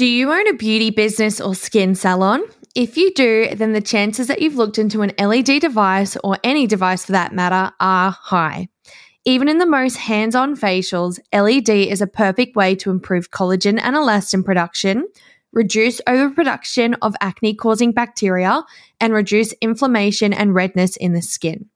Do 0.00 0.06
you 0.06 0.32
own 0.32 0.48
a 0.48 0.54
beauty 0.54 0.88
business 0.88 1.42
or 1.42 1.54
skin 1.54 1.94
salon? 1.94 2.40
If 2.74 2.96
you 2.96 3.12
do, 3.12 3.54
then 3.54 3.74
the 3.74 3.82
chances 3.82 4.28
that 4.28 4.40
you've 4.40 4.56
looked 4.56 4.78
into 4.78 5.02
an 5.02 5.12
LED 5.18 5.60
device 5.60 6.16
or 6.24 6.38
any 6.42 6.66
device 6.66 7.04
for 7.04 7.12
that 7.12 7.34
matter 7.34 7.70
are 7.80 8.10
high. 8.10 8.70
Even 9.26 9.46
in 9.46 9.58
the 9.58 9.66
most 9.66 9.98
hands 9.98 10.34
on 10.34 10.56
facials, 10.56 11.18
LED 11.34 11.68
is 11.68 12.00
a 12.00 12.06
perfect 12.06 12.56
way 12.56 12.74
to 12.76 12.90
improve 12.90 13.30
collagen 13.30 13.78
and 13.78 13.94
elastin 13.94 14.42
production, 14.42 15.06
reduce 15.52 16.00
overproduction 16.06 16.94
of 17.02 17.14
acne 17.20 17.52
causing 17.54 17.92
bacteria, 17.92 18.64
and 19.02 19.12
reduce 19.12 19.52
inflammation 19.60 20.32
and 20.32 20.54
redness 20.54 20.96
in 20.96 21.12
the 21.12 21.20
skin. 21.20 21.68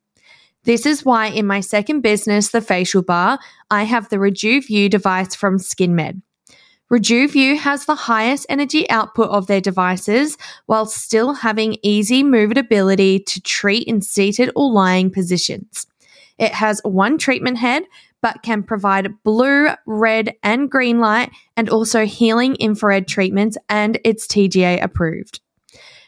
This 0.62 0.86
is 0.86 1.04
why 1.04 1.26
in 1.26 1.46
my 1.46 1.60
second 1.60 2.00
business, 2.00 2.48
the 2.48 2.62
facial 2.62 3.02
bar, 3.02 3.38
I 3.70 3.82
have 3.82 4.08
the 4.08 4.16
RejuView 4.16 4.88
device 4.88 5.34
from 5.34 5.58
SkinMed. 5.58 6.22
RejuView 6.92 7.56
has 7.56 7.86
the 7.86 7.94
highest 7.94 8.46
energy 8.48 8.88
output 8.90 9.30
of 9.30 9.46
their 9.46 9.60
devices 9.60 10.36
while 10.66 10.86
still 10.86 11.32
having 11.32 11.78
easy 11.82 12.22
movability 12.22 13.24
to 13.26 13.40
treat 13.40 13.86
in 13.88 14.02
seated 14.02 14.50
or 14.54 14.70
lying 14.70 15.10
positions. 15.10 15.86
It 16.38 16.52
has 16.52 16.80
one 16.84 17.16
treatment 17.16 17.58
head, 17.58 17.84
but 18.20 18.42
can 18.42 18.62
provide 18.62 19.22
blue, 19.22 19.68
red, 19.86 20.34
and 20.42 20.70
green 20.70 20.98
light 20.98 21.30
and 21.56 21.68
also 21.68 22.06
healing 22.06 22.54
infrared 22.56 23.06
treatments, 23.06 23.56
and 23.68 23.98
it's 24.04 24.26
TGA 24.26 24.82
approved. 24.82 25.40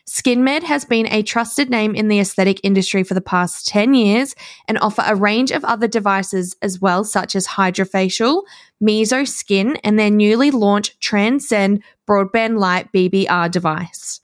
SkinMed 0.08 0.62
has 0.62 0.84
been 0.84 1.08
a 1.08 1.22
trusted 1.22 1.68
name 1.68 1.96
in 1.96 2.06
the 2.06 2.20
aesthetic 2.20 2.60
industry 2.62 3.02
for 3.02 3.14
the 3.14 3.20
past 3.20 3.66
10 3.66 3.92
years 3.94 4.36
and 4.68 4.78
offer 4.78 5.02
a 5.04 5.16
range 5.16 5.50
of 5.50 5.64
other 5.64 5.88
devices 5.88 6.54
as 6.62 6.80
well, 6.80 7.02
such 7.02 7.34
as 7.34 7.48
Hydrafacial, 7.48 8.44
Meso 8.80 9.26
Skin, 9.26 9.76
and 9.82 9.98
their 9.98 10.10
newly 10.10 10.52
launched 10.52 11.00
Transcend 11.00 11.82
Broadband 12.08 12.58
Light 12.60 12.92
BBL 12.92 13.50
device. 13.50 14.20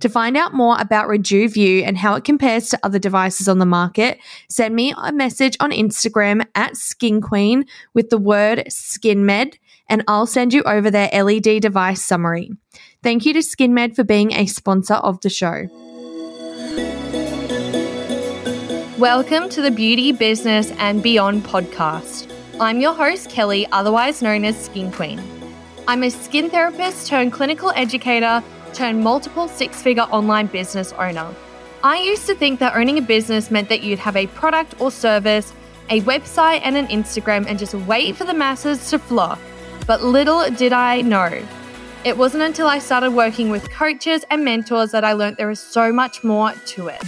To 0.00 0.08
find 0.10 0.36
out 0.36 0.52
more 0.52 0.76
about 0.78 1.08
RejuView 1.08 1.86
and 1.86 1.96
how 1.96 2.16
it 2.16 2.24
compares 2.24 2.68
to 2.68 2.78
other 2.82 2.98
devices 2.98 3.48
on 3.48 3.58
the 3.58 3.64
market, 3.64 4.18
send 4.50 4.74
me 4.74 4.92
a 4.98 5.12
message 5.12 5.56
on 5.60 5.70
Instagram 5.70 6.44
at 6.54 6.76
Skin 6.76 7.22
Queen 7.22 7.64
with 7.94 8.10
the 8.10 8.18
word 8.18 8.64
SkinMed, 8.68 9.54
and 9.88 10.04
I'll 10.08 10.26
send 10.26 10.52
you 10.52 10.62
over 10.64 10.90
their 10.90 11.08
LED 11.12 11.62
device 11.62 12.04
summary. 12.04 12.50
Thank 13.02 13.26
you 13.26 13.32
to 13.32 13.40
SkinMed 13.40 13.96
for 13.96 14.04
being 14.04 14.32
a 14.32 14.46
sponsor 14.46 14.94
of 14.94 15.20
the 15.22 15.28
show. 15.28 15.66
Welcome 18.96 19.48
to 19.48 19.60
the 19.60 19.72
Beauty, 19.72 20.12
Business, 20.12 20.70
and 20.78 21.02
Beyond 21.02 21.42
podcast. 21.42 22.32
I'm 22.60 22.80
your 22.80 22.94
host, 22.94 23.28
Kelly, 23.28 23.66
otherwise 23.72 24.22
known 24.22 24.44
as 24.44 24.56
Skin 24.56 24.92
Queen. 24.92 25.20
I'm 25.88 26.04
a 26.04 26.10
skin 26.10 26.48
therapist 26.48 27.08
turned 27.08 27.32
clinical 27.32 27.72
educator 27.74 28.40
turned 28.72 29.02
multiple 29.02 29.48
six 29.48 29.82
figure 29.82 30.02
online 30.02 30.46
business 30.46 30.92
owner. 30.92 31.34
I 31.82 32.00
used 32.02 32.28
to 32.28 32.36
think 32.36 32.60
that 32.60 32.76
owning 32.76 32.98
a 32.98 33.02
business 33.02 33.50
meant 33.50 33.68
that 33.70 33.82
you'd 33.82 33.98
have 33.98 34.14
a 34.14 34.28
product 34.28 34.80
or 34.80 34.92
service, 34.92 35.52
a 35.90 36.02
website, 36.02 36.60
and 36.62 36.76
an 36.76 36.86
Instagram 36.86 37.46
and 37.48 37.58
just 37.58 37.74
wait 37.74 38.14
for 38.14 38.22
the 38.22 38.34
masses 38.34 38.90
to 38.90 39.00
flock. 39.00 39.40
But 39.88 40.04
little 40.04 40.48
did 40.50 40.72
I 40.72 41.00
know 41.00 41.44
it 42.04 42.16
wasn't 42.16 42.42
until 42.42 42.66
I 42.66 42.80
started 42.80 43.12
working 43.12 43.48
with 43.48 43.70
coaches 43.70 44.24
and 44.30 44.44
mentors 44.44 44.90
that 44.90 45.04
I 45.04 45.12
learned 45.12 45.36
there 45.36 45.50
is 45.50 45.60
so 45.60 45.92
much 45.92 46.24
more 46.24 46.52
to 46.52 46.88
it. 46.88 47.02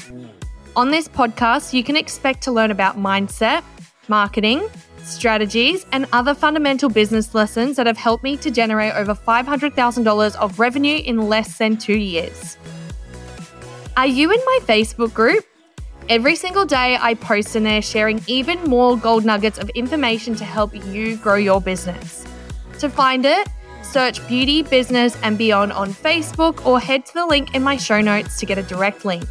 On 0.77 0.91
this 0.91 1.09
podcast, 1.09 1.73
you 1.73 1.83
can 1.83 1.97
expect 1.97 2.43
to 2.45 2.53
learn 2.53 2.71
about 2.71 2.97
mindset, 2.97 3.65
marketing, 4.07 4.69
strategies, 5.03 5.85
and 5.91 6.07
other 6.13 6.33
fundamental 6.33 6.89
business 6.89 7.35
lessons 7.35 7.77
that 7.77 7.87
have 7.87 7.97
helped 7.97 8.23
me 8.23 8.37
to 8.37 8.51
generate 8.51 8.95
over 8.95 9.15
$500,000 9.15 10.37
of 10.37 10.59
revenue 10.61 11.03
in 11.05 11.29
less 11.29 11.59
than 11.59 11.77
two 11.77 11.99
years. 11.99 12.57
Are 13.97 14.07
you 14.07 14.31
in 14.31 14.41
my 14.47 14.59
Facebook 14.63 15.13
group? 15.13 15.45
Every 16.09 16.37
single 16.37 16.67
day, 16.67 16.99
I 17.01 17.15
post 17.15 17.57
in 17.57 17.65
there 17.65 17.83
sharing 17.83 18.23
even 18.27 18.63
more 18.65 18.97
gold 18.97 19.25
nuggets 19.25 19.59
of 19.59 19.71
information 19.71 20.35
to 20.37 20.45
help 20.45 20.75
you 20.87 21.17
grow 21.17 21.37
your 21.37 21.61
business. 21.61 22.25
To 22.81 22.89
find 22.89 23.25
it, 23.25 23.49
search 23.95 24.27
Beauty, 24.27 24.65
Business, 24.65 25.17
and 25.23 25.39
Beyond 25.39 25.73
on 25.73 25.93
Facebook 25.93 26.67
or 26.67 26.81
head 26.81 27.07
to 27.07 27.15
the 27.15 27.25
link 27.27 27.55
in 27.55 27.63
my 27.63 27.77
show 27.77 28.01
notes 28.01 28.41
to 28.41 28.45
get 28.45 28.59
a 28.59 28.63
direct 28.65 29.05
link. 29.05 29.25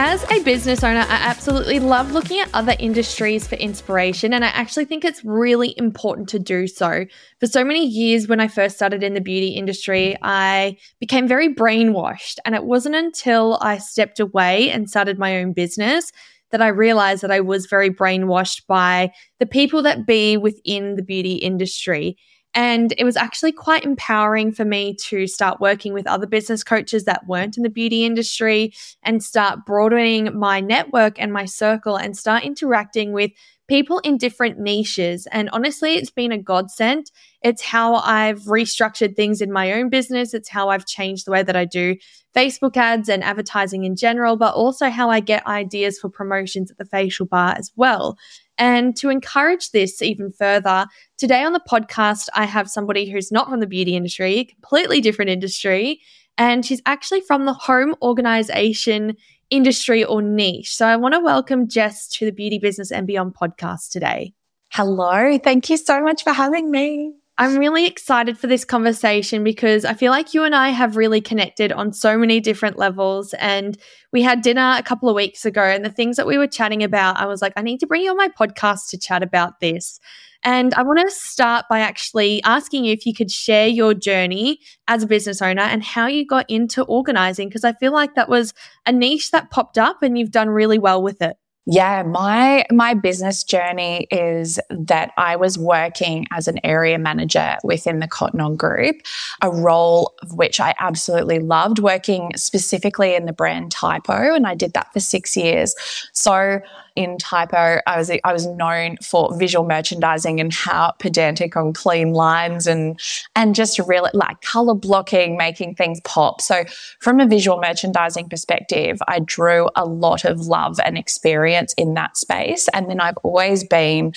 As 0.00 0.22
a 0.30 0.40
business 0.44 0.84
owner, 0.84 1.00
I 1.00 1.16
absolutely 1.16 1.80
love 1.80 2.12
looking 2.12 2.38
at 2.38 2.48
other 2.54 2.76
industries 2.78 3.48
for 3.48 3.56
inspiration, 3.56 4.32
and 4.32 4.44
I 4.44 4.48
actually 4.50 4.84
think 4.84 5.04
it's 5.04 5.24
really 5.24 5.74
important 5.76 6.28
to 6.28 6.38
do 6.38 6.68
so. 6.68 7.04
For 7.40 7.48
so 7.48 7.64
many 7.64 7.84
years, 7.84 8.28
when 8.28 8.38
I 8.38 8.46
first 8.46 8.76
started 8.76 9.02
in 9.02 9.14
the 9.14 9.20
beauty 9.20 9.48
industry, 9.48 10.16
I 10.22 10.76
became 11.00 11.26
very 11.26 11.52
brainwashed, 11.52 12.36
and 12.44 12.54
it 12.54 12.62
wasn't 12.62 12.94
until 12.94 13.58
I 13.60 13.78
stepped 13.78 14.20
away 14.20 14.70
and 14.70 14.88
started 14.88 15.18
my 15.18 15.40
own 15.40 15.52
business 15.52 16.12
that 16.52 16.62
I 16.62 16.68
realized 16.68 17.24
that 17.24 17.32
I 17.32 17.40
was 17.40 17.66
very 17.66 17.90
brainwashed 17.90 18.68
by 18.68 19.10
the 19.40 19.46
people 19.46 19.82
that 19.82 20.06
be 20.06 20.36
within 20.36 20.94
the 20.94 21.02
beauty 21.02 21.34
industry. 21.34 22.16
And 22.58 22.92
it 22.98 23.04
was 23.04 23.16
actually 23.16 23.52
quite 23.52 23.84
empowering 23.84 24.50
for 24.50 24.64
me 24.64 24.92
to 25.04 25.28
start 25.28 25.60
working 25.60 25.92
with 25.92 26.08
other 26.08 26.26
business 26.26 26.64
coaches 26.64 27.04
that 27.04 27.24
weren't 27.28 27.56
in 27.56 27.62
the 27.62 27.70
beauty 27.70 28.04
industry 28.04 28.74
and 29.04 29.22
start 29.22 29.64
broadening 29.64 30.36
my 30.36 30.58
network 30.58 31.20
and 31.20 31.32
my 31.32 31.44
circle 31.44 31.94
and 31.94 32.16
start 32.16 32.42
interacting 32.42 33.12
with 33.12 33.30
people 33.68 34.00
in 34.00 34.18
different 34.18 34.58
niches. 34.58 35.28
And 35.30 35.48
honestly, 35.50 35.94
it's 35.94 36.10
been 36.10 36.32
a 36.32 36.42
godsend. 36.42 37.12
It's 37.42 37.62
how 37.62 37.94
I've 37.94 38.40
restructured 38.40 39.14
things 39.14 39.40
in 39.40 39.52
my 39.52 39.74
own 39.74 39.88
business. 39.88 40.34
It's 40.34 40.48
how 40.48 40.70
I've 40.70 40.84
changed 40.84 41.28
the 41.28 41.30
way 41.30 41.44
that 41.44 41.54
I 41.54 41.64
do 41.64 41.94
Facebook 42.34 42.76
ads 42.76 43.08
and 43.08 43.22
advertising 43.22 43.84
in 43.84 43.94
general, 43.94 44.36
but 44.36 44.54
also 44.54 44.90
how 44.90 45.10
I 45.10 45.20
get 45.20 45.46
ideas 45.46 46.00
for 46.00 46.08
promotions 46.08 46.72
at 46.72 46.78
the 46.78 46.84
facial 46.84 47.26
bar 47.26 47.54
as 47.56 47.70
well. 47.76 48.18
And 48.58 48.96
to 48.96 49.08
encourage 49.08 49.70
this 49.70 50.02
even 50.02 50.32
further, 50.32 50.86
today 51.16 51.42
on 51.44 51.52
the 51.52 51.60
podcast, 51.60 52.28
I 52.34 52.44
have 52.44 52.68
somebody 52.68 53.08
who's 53.08 53.30
not 53.30 53.48
from 53.48 53.60
the 53.60 53.66
beauty 53.66 53.96
industry, 53.96 54.44
completely 54.44 55.00
different 55.00 55.30
industry, 55.30 56.00
and 56.36 56.66
she's 56.66 56.82
actually 56.84 57.20
from 57.20 57.44
the 57.44 57.52
home 57.52 57.94
organization 58.02 59.16
industry 59.50 60.04
or 60.04 60.22
niche. 60.22 60.74
So 60.74 60.86
I 60.86 60.96
want 60.96 61.14
to 61.14 61.20
welcome 61.20 61.68
Jess 61.68 62.08
to 62.08 62.24
the 62.24 62.32
Beauty 62.32 62.58
Business 62.58 62.90
and 62.90 63.06
Beyond 63.06 63.34
podcast 63.34 63.90
today. 63.90 64.34
Hello. 64.70 65.38
Thank 65.38 65.70
you 65.70 65.76
so 65.76 66.02
much 66.02 66.22
for 66.22 66.32
having 66.32 66.70
me. 66.70 67.14
I'm 67.40 67.56
really 67.56 67.86
excited 67.86 68.36
for 68.36 68.48
this 68.48 68.64
conversation 68.64 69.44
because 69.44 69.84
I 69.84 69.94
feel 69.94 70.10
like 70.10 70.34
you 70.34 70.42
and 70.42 70.56
I 70.56 70.70
have 70.70 70.96
really 70.96 71.20
connected 71.20 71.70
on 71.70 71.92
so 71.92 72.18
many 72.18 72.40
different 72.40 72.78
levels. 72.78 73.32
And 73.34 73.78
we 74.12 74.22
had 74.22 74.42
dinner 74.42 74.74
a 74.76 74.82
couple 74.82 75.08
of 75.08 75.14
weeks 75.14 75.44
ago, 75.44 75.62
and 75.62 75.84
the 75.84 75.90
things 75.90 76.16
that 76.16 76.26
we 76.26 76.36
were 76.36 76.48
chatting 76.48 76.82
about, 76.82 77.16
I 77.16 77.26
was 77.26 77.40
like, 77.40 77.52
I 77.56 77.62
need 77.62 77.78
to 77.78 77.86
bring 77.86 78.02
you 78.02 78.10
on 78.10 78.16
my 78.16 78.28
podcast 78.28 78.90
to 78.90 78.98
chat 78.98 79.22
about 79.22 79.60
this. 79.60 80.00
And 80.42 80.74
I 80.74 80.82
want 80.82 80.98
to 80.98 81.10
start 81.12 81.66
by 81.70 81.78
actually 81.78 82.42
asking 82.42 82.84
you 82.84 82.92
if 82.92 83.06
you 83.06 83.14
could 83.14 83.30
share 83.30 83.68
your 83.68 83.94
journey 83.94 84.58
as 84.88 85.04
a 85.04 85.06
business 85.06 85.40
owner 85.40 85.62
and 85.62 85.84
how 85.84 86.08
you 86.08 86.26
got 86.26 86.50
into 86.50 86.82
organizing, 86.82 87.48
because 87.48 87.64
I 87.64 87.72
feel 87.74 87.92
like 87.92 88.16
that 88.16 88.28
was 88.28 88.52
a 88.84 88.90
niche 88.90 89.30
that 89.30 89.50
popped 89.50 89.78
up 89.78 90.02
and 90.02 90.18
you've 90.18 90.32
done 90.32 90.48
really 90.50 90.78
well 90.78 91.02
with 91.02 91.22
it. 91.22 91.36
Yeah, 91.70 92.02
my 92.02 92.64
my 92.72 92.94
business 92.94 93.44
journey 93.44 94.06
is 94.10 94.58
that 94.70 95.12
I 95.18 95.36
was 95.36 95.58
working 95.58 96.24
as 96.32 96.48
an 96.48 96.58
area 96.64 96.98
manager 96.98 97.58
within 97.62 97.98
the 97.98 98.08
Cotton 98.08 98.40
On 98.40 98.56
Group, 98.56 98.96
a 99.42 99.50
role 99.50 100.14
of 100.22 100.32
which 100.32 100.60
I 100.60 100.74
absolutely 100.78 101.40
loved, 101.40 101.78
working 101.78 102.30
specifically 102.36 103.14
in 103.14 103.26
the 103.26 103.34
brand 103.34 103.70
Typo, 103.70 104.34
and 104.34 104.46
I 104.46 104.54
did 104.54 104.72
that 104.72 104.90
for 104.94 105.00
six 105.00 105.36
years. 105.36 105.74
So 106.14 106.60
in 106.98 107.16
Typo, 107.16 107.80
I 107.86 107.96
was 107.96 108.10
I 108.10 108.32
was 108.32 108.44
known 108.44 108.96
for 108.96 109.32
visual 109.38 109.64
merchandising 109.64 110.40
and 110.40 110.52
how 110.52 110.94
pedantic 110.98 111.56
on 111.56 111.72
clean 111.72 112.12
lines 112.12 112.66
and 112.66 112.98
and 113.36 113.54
just 113.54 113.78
really 113.78 114.10
like 114.14 114.40
color 114.40 114.74
blocking, 114.74 115.36
making 115.36 115.76
things 115.76 116.00
pop. 116.02 116.40
So 116.40 116.64
from 116.98 117.20
a 117.20 117.26
visual 117.26 117.60
merchandising 117.60 118.28
perspective, 118.28 118.98
I 119.06 119.20
drew 119.20 119.68
a 119.76 119.84
lot 119.84 120.24
of 120.24 120.48
love 120.48 120.80
and 120.84 120.98
experience 120.98 121.72
in 121.74 121.94
that 121.94 122.16
space. 122.16 122.66
And 122.74 122.90
then 122.90 123.00
I've 123.00 123.18
always 123.18 123.62
been 123.62 124.12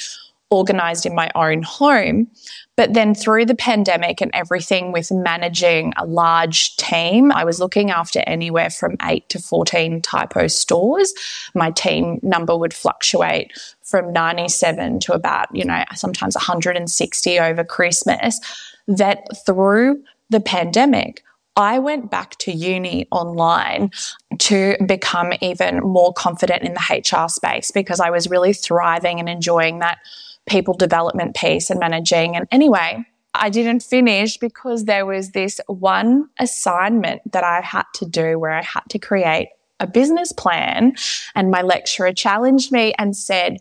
organized 0.52 1.06
in 1.06 1.16
my 1.16 1.32
own 1.34 1.64
home. 1.64 2.28
But 2.76 2.94
then 2.94 3.16
through 3.16 3.46
the 3.46 3.56
pandemic 3.56 4.22
and 4.22 4.30
everything 4.34 4.92
with 4.92 5.12
managing 5.12 5.94
a 5.98 6.06
large 6.06 6.76
team, 6.76 7.32
I 7.32 7.44
was 7.44 7.60
looking 7.60 7.90
after 7.90 8.22
anywhere 8.28 8.70
from 8.70 8.98
eight 9.04 9.28
to 9.30 9.40
14 9.40 10.02
typo 10.02 10.48
stores. 10.48 11.14
My 11.56 11.72
team 11.72 12.20
number 12.22 12.56
would 12.56 12.74
fluctuate 12.74 13.52
from 13.84 14.14
97 14.14 15.00
to 15.02 15.14
about, 15.14 15.48
you 15.56 15.66
know, 15.66 15.84
sometimes 15.96 16.36
160 16.36 17.40
over 17.40 17.64
Christmas. 17.64 18.40
That 18.88 19.24
through 19.46 20.04
the 20.30 20.40
pandemic, 20.40 21.24
I 21.62 21.78
went 21.78 22.10
back 22.10 22.38
to 22.40 22.52
uni 22.52 23.08
online 23.12 23.92
to 24.40 24.76
become 24.86 25.32
even 25.42 25.80
more 25.80 26.12
confident 26.12 26.64
in 26.64 26.74
the 26.74 26.80
HR 26.80 27.30
space 27.30 27.70
because 27.70 28.00
I 28.00 28.10
was 28.10 28.30
really 28.30 28.52
thriving 28.52 29.20
and 29.20 29.30
enjoying 29.30 29.80
that 29.80 30.00
people 30.48 30.74
development 30.74 31.36
piece 31.36 31.70
and 31.70 31.80
managing. 31.80 32.36
And 32.36 32.48
anyway, 32.52 33.06
I 33.36 33.50
didn't 33.50 33.84
finish 33.84 34.38
because 34.38 34.86
there 34.86 35.06
was 35.06 35.32
this 35.32 35.62
one 35.68 36.28
assignment 36.40 37.32
that 37.32 37.44
I 37.44 37.62
had 37.62 37.86
to 37.96 38.06
do 38.06 38.40
where 38.40 38.52
I 38.52 38.64
had 38.64 38.84
to 38.90 38.98
create 39.00 39.50
a 39.80 39.86
business 39.86 40.32
plan. 40.32 40.96
And 41.36 41.52
my 41.52 41.62
lecturer 41.62 42.12
challenged 42.12 42.72
me 42.72 42.94
and 42.98 43.16
said, 43.16 43.58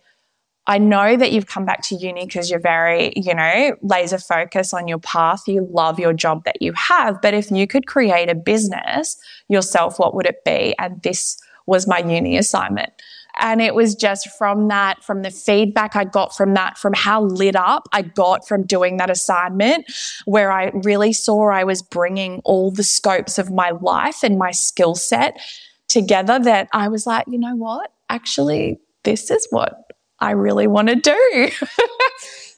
I 0.67 0.79
know 0.79 1.17
that 1.17 1.33
you've 1.33 1.47
come 1.47 1.65
back 1.65 1.83
to 1.85 1.97
uni 1.97 2.27
because 2.27 2.51
you're 2.51 2.61
very, 2.61 3.13
you 3.17 3.35
know, 3.35 3.77
laser 3.83 4.19
focused 4.19 4.75
on 4.75 4.87
your 4.87 4.99
path. 4.99 5.49
You 5.49 5.67
love 5.71 5.99
your 5.99 6.13
job 6.13 6.45
that 6.45 6.61
you 6.61 6.73
have. 6.75 7.21
But 7.21 7.35
if 7.35 7.51
you 7.51 7.67
could 7.67 7.87
create 7.87 8.29
a 8.29 8.35
business 8.35 9.17
yourself, 9.49 9.99
what 9.99 10.15
would 10.15 10.27
it 10.27 10.45
be? 10.45 10.75
And 10.79 11.03
this 11.03 11.39
was 11.67 11.87
my 11.87 11.99
uni 11.99 12.37
assignment. 12.37 12.93
And 13.39 13.63
it 13.63 13.75
was 13.75 13.95
just 13.95 14.29
from 14.37 14.69
that, 14.69 15.03
from 15.03 15.23
the 15.23 15.31
feedback 15.31 15.97
I 15.97 16.05
got 16.05 16.37
from 16.37 16.55
that, 16.55 16.77
from 16.77 16.93
how 16.93 17.23
lit 17.23 17.57
up 17.57 17.89
I 17.93 18.03
got 18.03 18.47
from 18.47 18.67
doing 18.67 18.97
that 18.99 19.09
assignment, 19.09 19.91
where 20.25 20.51
I 20.51 20.71
really 20.75 21.13
saw 21.13 21.51
I 21.51 21.65
was 21.65 21.81
bringing 21.81 22.43
all 22.45 22.71
the 22.71 22.83
scopes 22.83 23.39
of 23.39 23.51
my 23.51 23.71
life 23.71 24.23
and 24.23 24.39
my 24.39 24.51
skill 24.51 24.95
set 24.95 25.41
together 25.89 26.39
that 26.41 26.69
I 26.73 26.89
was 26.89 27.07
like, 27.07 27.25
you 27.29 27.39
know 27.39 27.57
what? 27.57 27.93
Actually, 28.09 28.79
this 29.05 29.31
is 29.31 29.47
what 29.51 29.90
I 30.21 30.33
really 30.33 30.67
want 30.67 30.89
to 30.89 30.97
do. 30.97 31.17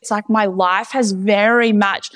it's 0.01 0.11
like 0.11 0.29
my 0.29 0.47
life 0.47 0.91
has 0.91 1.13
very 1.13 1.73
much 1.73 2.11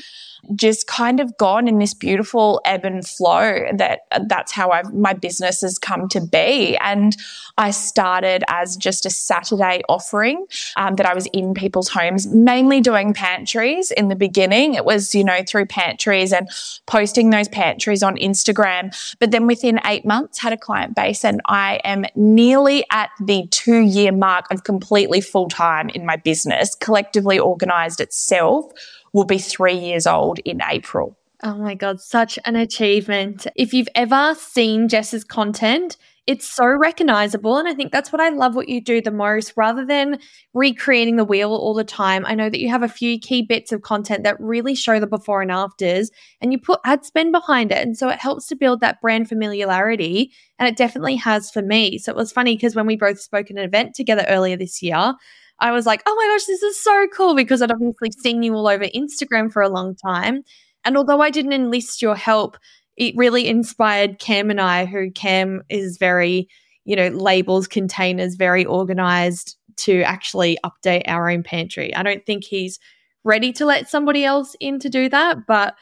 just 0.55 0.87
kind 0.87 1.21
of 1.21 1.37
gone 1.37 1.69
in 1.69 1.79
this 1.79 1.95
beautiful 1.95 2.61
ebb 2.65 2.85
and 2.85 3.07
flow 3.07 3.67
that 3.75 4.01
that's 4.29 4.53
how 4.53 4.71
I've, 4.71 4.93
my 4.95 5.13
business 5.13 5.61
has 5.63 5.79
come 5.79 6.09
to 6.09 6.21
be. 6.21 6.77
And 6.79 7.17
I 7.59 7.71
started 7.71 8.45
as 8.49 8.77
just 8.77 9.07
a 9.07 9.11
Saturday 9.11 9.83
offering 9.89 10.47
um, 10.77 10.97
that 10.97 11.07
I 11.07 11.15
was 11.15 11.27
in 11.33 11.55
people's 11.55 11.89
homes, 11.89 12.27
mainly 12.27 12.81
doing 12.81 13.15
pantries 13.15 13.91
in 13.91 14.09
the 14.09 14.17
beginning. 14.17 14.75
It 14.75 14.85
was, 14.85 15.15
you 15.15 15.25
know, 15.25 15.41
through 15.47 15.67
pantries 15.67 16.33
and 16.33 16.49
posting 16.87 17.31
those 17.31 17.49
pantries 17.49 18.03
on 18.03 18.17
Instagram. 18.17 18.95
But 19.19 19.31
then 19.31 19.47
within 19.47 19.81
eight 19.85 20.05
months, 20.05 20.39
had 20.39 20.53
a 20.53 20.57
client 20.57 20.95
base 20.95 21.25
and 21.25 21.41
I 21.47 21.81
am 21.85 22.05
nearly 22.15 22.85
at 22.91 23.11
the 23.21 23.47
two 23.51 23.81
year 23.81 24.13
mark 24.13 24.47
of 24.51 24.65
completely 24.65 25.21
full 25.21 25.49
time 25.49 25.89
in 25.91 26.05
my 26.05 26.17
business, 26.17 26.75
collectively 26.75 27.39
organized 27.39 28.01
itself 28.01 28.73
will 29.17 29.25
be 29.25 29.39
three 29.39 29.79
years 29.79 30.07
old 30.07 30.39
in 30.41 30.61
April. 30.63 31.17
Oh 31.43 31.55
my 31.55 31.75
God, 31.75 32.01
such 32.01 32.39
an 32.45 32.55
achievement. 32.55 33.47
If 33.57 33.73
you've 33.73 33.89
ever 33.95 34.35
seen 34.35 34.89
Jess's 34.89 35.25
content, 35.25 35.97
it's 36.27 36.47
so 36.47 36.67
recognizable. 36.67 37.57
And 37.57 37.67
I 37.67 37.73
think 37.73 37.93
that's 37.93 38.13
what 38.13 38.21
I 38.21 38.29
love 38.29 38.55
what 38.55 38.69
you 38.69 38.81
do 38.81 39.01
the 39.01 39.11
most 39.11 39.55
rather 39.57 39.87
than 39.87 40.19
recreating 40.53 41.17
the 41.17 41.25
wheel 41.25 41.51
all 41.51 41.73
the 41.73 41.85
time. 41.85 42.27
I 42.27 42.35
know 42.35 42.51
that 42.51 42.61
you 42.61 42.69
have 42.69 42.83
a 42.83 42.89
few 42.89 43.19
key 43.19 43.41
bits 43.41 43.73
of 43.73 43.83
content 43.83 44.25
that 44.25 44.39
really 44.39 44.75
show 44.75 45.01
the 45.01 45.07
before 45.07 45.41
and 45.41 45.53
afters 45.53 46.11
and 46.43 46.53
you 46.53 46.59
put 46.59 46.81
ad 46.85 47.05
spend 47.07 47.33
behind 47.33 47.73
it. 47.73 47.79
And 47.79 47.97
so 47.97 48.11
it 48.11 48.19
helps 48.19 48.49
to 48.49 48.57
build 48.57 48.81
that 48.81 49.01
brand 49.01 49.31
familiarity. 49.31 50.33
And 50.59 50.69
it 50.69 50.77
definitely 50.77 51.17
has 51.17 51.51
for 51.51 51.63
me. 51.63 51.97
So 51.97 52.11
it 52.11 52.17
was 52.17 52.33
funny 52.33 52.55
because 52.55 52.75
when 52.75 52.87
we 52.87 52.97
both 52.97 53.21
spoke 53.21 53.47
at 53.47 53.57
an 53.57 53.59
event 53.59 53.95
together 53.95 54.27
earlier 54.29 54.57
this 54.57 54.83
year, 54.83 55.15
I 55.59 55.73
was 55.73 55.87
like, 55.87 56.03
oh 56.07 56.15
my 56.15 56.27
gosh, 56.27 56.45
this 56.45 56.63
is 56.63 56.83
so 56.83 57.07
cool 57.15 57.35
because 57.35 57.63
I'd 57.63 57.73
obviously 57.73 58.11
seen 58.13 58.43
you 58.43 58.55
all 58.55 58.69
over 58.69 58.85
Instagram 58.85 59.51
for 59.51 59.63
a 59.63 59.69
long 59.69 59.95
time. 59.95 60.43
And 60.85 60.97
although 60.97 61.21
I 61.21 61.31
didn't 61.31 61.53
enlist 61.53 62.03
your 62.03 62.15
help, 62.15 62.59
it 62.97 63.15
really 63.17 63.49
inspired 63.49 64.19
Cam 64.19 64.51
and 64.51 64.61
I, 64.61 64.85
who 64.87 65.11
Cam 65.11 65.63
is 65.69 65.99
very, 65.99 66.49
you 66.85 66.97
know, 66.97 67.09
labels, 67.09 67.67
containers, 67.67 68.37
very 68.37 68.65
organized 68.65 69.57
to 69.79 70.03
actually 70.03 70.59
update 70.65 71.03
our 71.07 71.31
own 71.31 71.43
pantry. 71.43 71.95
I 71.95 72.03
don't 72.03 72.25
think 72.25 72.45
he's 72.45 72.79
ready 73.25 73.53
to 73.55 73.67
let 73.67 73.89
somebody 73.89 74.25
else 74.25 74.57
in 74.61 74.79
to 74.79 74.89
do 74.89 75.09
that, 75.09 75.47
but 75.47 75.75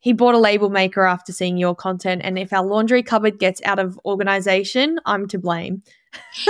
he 0.00 0.12
bought 0.12 0.34
a 0.34 0.38
label 0.38 0.70
maker 0.70 1.04
after 1.04 1.32
seeing 1.32 1.56
your 1.56 1.74
content. 1.74 2.22
And 2.24 2.38
if 2.38 2.52
our 2.52 2.64
laundry 2.64 3.02
cupboard 3.02 3.38
gets 3.38 3.60
out 3.64 3.78
of 3.78 3.98
organization, 4.04 4.98
I'm 5.06 5.26
to 5.28 5.38
blame. 5.38 5.82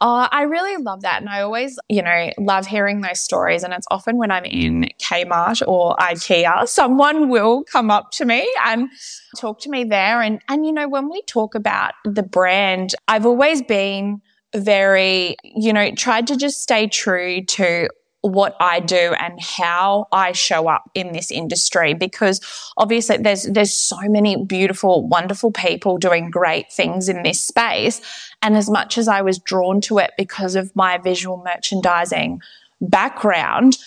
oh, 0.00 0.28
I 0.30 0.42
really 0.42 0.82
love 0.82 1.02
that. 1.02 1.20
And 1.20 1.28
I 1.28 1.40
always, 1.42 1.78
you 1.88 2.02
know, 2.02 2.30
love 2.38 2.66
hearing 2.66 3.00
those 3.00 3.20
stories. 3.20 3.62
And 3.62 3.72
it's 3.72 3.86
often 3.90 4.16
when 4.16 4.30
I'm 4.30 4.44
in 4.44 4.88
Kmart 5.00 5.66
or 5.66 5.96
IKEA, 5.96 6.68
someone 6.68 7.28
will 7.28 7.64
come 7.64 7.90
up 7.90 8.10
to 8.12 8.24
me 8.24 8.48
and 8.64 8.88
talk 9.36 9.60
to 9.60 9.70
me 9.70 9.84
there. 9.84 10.22
And, 10.22 10.40
and, 10.48 10.64
you 10.64 10.72
know, 10.72 10.88
when 10.88 11.10
we 11.10 11.22
talk 11.22 11.54
about 11.54 11.92
the 12.04 12.22
brand, 12.22 12.94
I've 13.08 13.26
always 13.26 13.62
been 13.62 14.20
very, 14.54 15.36
you 15.42 15.72
know, 15.72 15.90
tried 15.92 16.26
to 16.28 16.36
just 16.36 16.62
stay 16.62 16.86
true 16.86 17.44
to 17.44 17.88
what 18.26 18.56
I 18.60 18.80
do 18.80 19.14
and 19.18 19.40
how 19.40 20.08
I 20.12 20.32
show 20.32 20.68
up 20.68 20.90
in 20.94 21.12
this 21.12 21.30
industry 21.30 21.94
because 21.94 22.40
obviously 22.76 23.18
there's 23.18 23.44
there's 23.44 23.72
so 23.72 23.98
many 24.02 24.44
beautiful 24.44 25.06
wonderful 25.06 25.52
people 25.52 25.98
doing 25.98 26.30
great 26.30 26.72
things 26.72 27.08
in 27.08 27.22
this 27.22 27.40
space. 27.40 28.00
And 28.42 28.56
as 28.56 28.68
much 28.68 28.98
as 28.98 29.08
I 29.08 29.22
was 29.22 29.38
drawn 29.38 29.80
to 29.82 29.98
it 29.98 30.12
because 30.18 30.56
of 30.56 30.74
my 30.74 30.98
visual 30.98 31.42
merchandising 31.44 32.40
background 32.80 33.78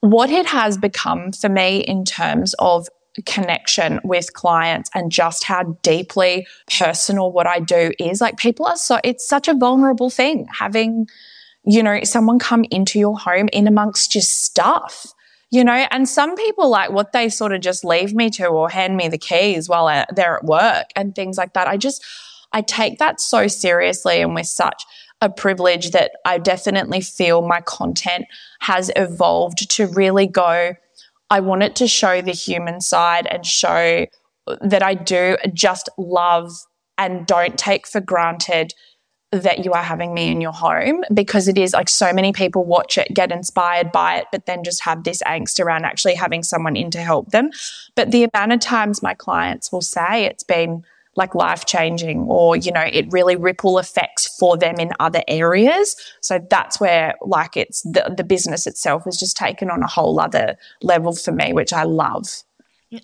what 0.00 0.30
it 0.30 0.46
has 0.46 0.78
become 0.78 1.32
for 1.32 1.48
me 1.48 1.78
in 1.78 2.04
terms 2.04 2.54
of 2.58 2.88
connection 3.26 4.00
with 4.04 4.32
clients 4.32 4.90
and 4.94 5.10
just 5.10 5.44
how 5.44 5.64
deeply 5.82 6.46
personal 6.78 7.32
what 7.32 7.46
I 7.46 7.58
do 7.58 7.90
is 7.98 8.20
like 8.20 8.36
people 8.36 8.66
are 8.66 8.76
so 8.76 9.00
it's 9.02 9.26
such 9.26 9.48
a 9.48 9.54
vulnerable 9.54 10.08
thing 10.08 10.46
having 10.52 11.08
you 11.68 11.82
know, 11.82 12.02
someone 12.02 12.38
come 12.38 12.64
into 12.70 12.98
your 12.98 13.18
home 13.18 13.48
in 13.52 13.68
amongst 13.68 14.14
your 14.14 14.22
stuff, 14.22 15.12
you 15.50 15.62
know, 15.62 15.86
and 15.90 16.08
some 16.08 16.34
people 16.34 16.70
like 16.70 16.90
what 16.90 17.12
they 17.12 17.28
sort 17.28 17.52
of 17.52 17.60
just 17.60 17.84
leave 17.84 18.14
me 18.14 18.30
to 18.30 18.46
or 18.46 18.70
hand 18.70 18.96
me 18.96 19.06
the 19.06 19.18
keys 19.18 19.68
while 19.68 19.86
uh, 19.86 20.06
they're 20.16 20.38
at 20.38 20.44
work 20.44 20.86
and 20.96 21.14
things 21.14 21.36
like 21.36 21.52
that. 21.52 21.68
I 21.68 21.76
just, 21.76 22.02
I 22.54 22.62
take 22.62 22.98
that 22.98 23.20
so 23.20 23.48
seriously 23.48 24.22
and 24.22 24.34
with 24.34 24.46
such 24.46 24.82
a 25.20 25.28
privilege 25.28 25.90
that 25.90 26.12
I 26.24 26.38
definitely 26.38 27.02
feel 27.02 27.46
my 27.46 27.60
content 27.60 28.24
has 28.60 28.90
evolved 28.96 29.68
to 29.72 29.88
really 29.88 30.26
go, 30.26 30.72
I 31.28 31.40
want 31.40 31.64
it 31.64 31.76
to 31.76 31.86
show 31.86 32.22
the 32.22 32.32
human 32.32 32.80
side 32.80 33.26
and 33.26 33.44
show 33.44 34.06
that 34.62 34.82
I 34.82 34.94
do 34.94 35.36
just 35.52 35.90
love 35.98 36.50
and 36.96 37.26
don't 37.26 37.58
take 37.58 37.86
for 37.86 38.00
granted 38.00 38.72
that 39.30 39.64
you 39.64 39.72
are 39.72 39.82
having 39.82 40.14
me 40.14 40.30
in 40.30 40.40
your 40.40 40.52
home 40.52 41.04
because 41.12 41.48
it 41.48 41.58
is 41.58 41.74
like 41.74 41.88
so 41.88 42.12
many 42.12 42.32
people 42.32 42.64
watch 42.64 42.96
it, 42.96 43.12
get 43.12 43.30
inspired 43.30 43.92
by 43.92 44.16
it, 44.16 44.26
but 44.32 44.46
then 44.46 44.64
just 44.64 44.82
have 44.82 45.04
this 45.04 45.22
angst 45.24 45.62
around 45.62 45.84
actually 45.84 46.14
having 46.14 46.42
someone 46.42 46.76
in 46.76 46.90
to 46.90 47.00
help 47.00 47.30
them. 47.30 47.50
But 47.94 48.10
the 48.10 48.24
amount 48.24 48.52
of 48.52 48.60
times 48.60 49.02
my 49.02 49.14
clients 49.14 49.70
will 49.70 49.82
say 49.82 50.24
it's 50.24 50.44
been 50.44 50.82
like 51.14 51.34
life 51.34 51.66
changing 51.66 52.20
or, 52.28 52.56
you 52.56 52.72
know, 52.72 52.88
it 52.90 53.06
really 53.10 53.36
ripple 53.36 53.78
effects 53.78 54.34
for 54.38 54.56
them 54.56 54.76
in 54.78 54.92
other 55.00 55.22
areas. 55.28 55.94
So 56.22 56.38
that's 56.48 56.80
where 56.80 57.14
like 57.20 57.56
it's 57.56 57.82
the, 57.82 58.14
the 58.16 58.24
business 58.24 58.66
itself 58.66 59.04
has 59.04 59.18
just 59.18 59.36
taken 59.36 59.68
on 59.70 59.82
a 59.82 59.88
whole 59.88 60.18
other 60.20 60.56
level 60.80 61.14
for 61.14 61.32
me, 61.32 61.52
which 61.52 61.72
I 61.72 61.82
love. 61.82 62.28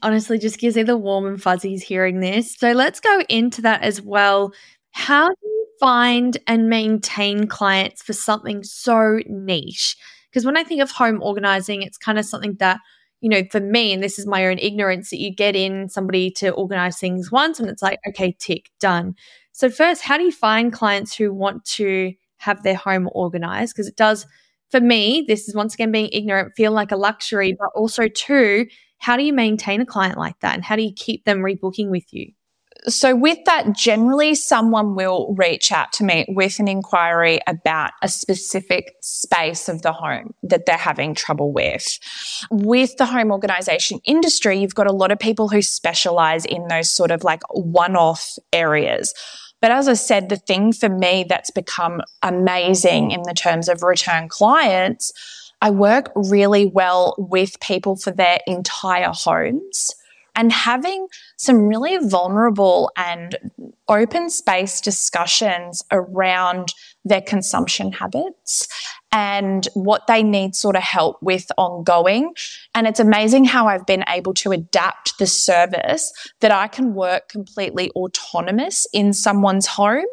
Honestly 0.03 0.39
just 0.39 0.59
gives 0.59 0.77
me 0.77 0.85
the 0.85 0.97
warm 0.97 1.27
and 1.27 1.43
fuzzies 1.43 1.83
hearing 1.83 2.21
this. 2.21 2.57
So 2.57 2.73
let's 2.73 3.01
go 3.01 3.21
into 3.29 3.61
that 3.63 3.83
as 3.83 4.01
well. 4.01 4.55
How 4.93 5.29
do 5.29 5.54
find 5.85 6.39
and 6.47 6.71
maintain 6.71 7.47
clients 7.47 8.03
for 8.03 8.15
something 8.15 8.63
so 8.63 9.21
niche? 9.27 9.97
Because 10.31 10.47
when 10.47 10.57
I 10.57 10.65
think 10.65 10.81
of 10.81 10.91
home 10.91 11.23
organizing, 11.23 11.83
it's 11.83 11.99
kind 11.99 12.19
of 12.19 12.25
something 12.25 12.57
that, 12.59 12.81
you 13.21 13.29
know, 13.29 13.43
for 13.53 13.61
me, 13.61 13.93
and 13.93 14.03
this 14.03 14.19
is 14.19 14.27
my 14.27 14.47
own 14.47 14.59
ignorance, 14.59 15.11
that 15.11 15.21
you 15.21 15.35
get 15.35 15.55
in 15.55 15.91
somebody 15.91 16.31
to 16.39 16.53
organize 16.53 16.99
things 16.99 17.31
once 17.31 17.61
and 17.61 17.69
it's 17.69 17.83
like, 17.83 17.99
okay, 18.09 18.35
tick, 18.39 18.71
done. 18.81 19.15
So, 19.53 19.69
first, 19.69 20.01
how 20.01 20.17
do 20.17 20.25
you 20.25 20.33
find 20.33 20.73
clients 20.73 21.15
who 21.15 21.35
want 21.35 21.67
to 21.77 22.15
have 22.39 22.63
their 22.63 22.77
home 22.77 23.11
organized? 23.13 23.75
Because 23.75 23.87
it 23.87 23.97
does, 23.97 24.27
for 24.71 24.81
me, 24.81 25.27
this 25.29 25.49
is 25.49 25.55
once 25.55 25.75
again 25.75 25.93
being 25.93 26.09
ignorant, 26.13 26.55
feel 26.57 26.73
like 26.73 26.93
a 26.93 26.97
luxury, 26.97 27.55
but 27.61 27.69
also, 27.75 28.09
too, 28.09 28.67
how 28.99 29.19
do 29.19 29.23
you 29.23 29.35
maintain 29.35 29.83
a 29.83 29.87
client 29.87 30.17
like 30.17 30.41
that 30.41 30.55
and 30.55 30.65
how 30.65 30.77
do 30.77 30.83
you 30.83 30.95
keep 30.97 31.27
them 31.27 31.41
rebooking 31.41 31.91
with 31.91 32.11
you? 32.11 32.33
So 32.87 33.15
with 33.15 33.39
that, 33.47 33.73
generally 33.73 34.35
someone 34.35 34.95
will 34.95 35.35
reach 35.39 35.73
out 35.73 35.93
to 35.95 36.05
me 36.05 36.27
with 36.29 36.59
an 36.59 36.69
inquiry 36.69 37.41
about 37.47 37.93
a 38.03 38.09
specific 38.09 38.95
space 39.01 39.69
of 39.69 39.83
the 39.83 39.93
home 39.93 40.35
that 40.43 40.67
they're 40.67 40.77
having 40.77 41.15
trouble 41.15 41.53
with. 41.53 41.99
With 42.51 42.97
the 42.97 43.07
home 43.07 43.31
organization 43.31 44.01
industry, 44.05 44.59
you've 44.59 44.75
got 44.75 44.87
a 44.87 44.93
lot 44.93 45.11
of 45.11 45.19
people 45.19 45.49
who 45.49 45.63
specialize 45.63 46.45
in 46.45 46.69
those 46.69 46.91
sort 46.91 47.11
of 47.11 47.25
like 47.25 47.43
one-off 47.51 48.39
areas. 48.53 49.15
But 49.63 49.71
as 49.71 49.89
I 49.89 49.95
said, 49.95 50.29
the 50.29 50.37
thing 50.37 50.75
for 50.75 50.91
me 50.91 51.25
that's 51.27 51.51
become 51.51 52.03
amazing 52.23 53.13
in 53.13 53.23
the 53.23 53.35
terms 53.35 53.69
of 53.69 53.83
return 53.83 54.29
clients, 54.29 55.11
I 55.63 55.71
work 55.71 56.13
really 56.15 56.67
well 56.67 57.15
with 57.17 57.59
people 57.61 57.97
for 57.97 58.11
their 58.11 58.41
entire 58.47 59.13
homes 59.15 59.95
and 60.35 60.53
having 60.53 61.07
some 61.37 61.67
really 61.67 61.97
vulnerable 62.09 62.91
and 62.97 63.37
open 63.89 64.31
space 64.31 64.81
discussions 64.81 65.83
around 65.93 66.69
their 67.05 67.21
consumption 67.21 67.93
habits 67.93 68.67
and 69.13 69.69
what 69.75 70.07
they 70.07 70.23
need 70.23 70.57
sort 70.57 70.75
of 70.75 70.83
help 70.83 71.19
with 71.23 71.47
ongoing. 71.57 72.35
And 72.75 72.87
it's 72.87 72.99
amazing 72.99 73.45
how 73.45 73.69
I've 73.69 73.87
been 73.87 74.05
able 74.09 74.35
to 74.35 74.53
adapt 74.53 75.19
the 75.19 75.27
service 75.27 76.13
that 76.41 76.51
I 76.51 76.67
can 76.67 76.95
work 76.95 77.29
completely 77.29 77.91
autonomous 77.91 78.87
in 78.93 79.13
someone's 79.13 79.67
home, 79.67 80.07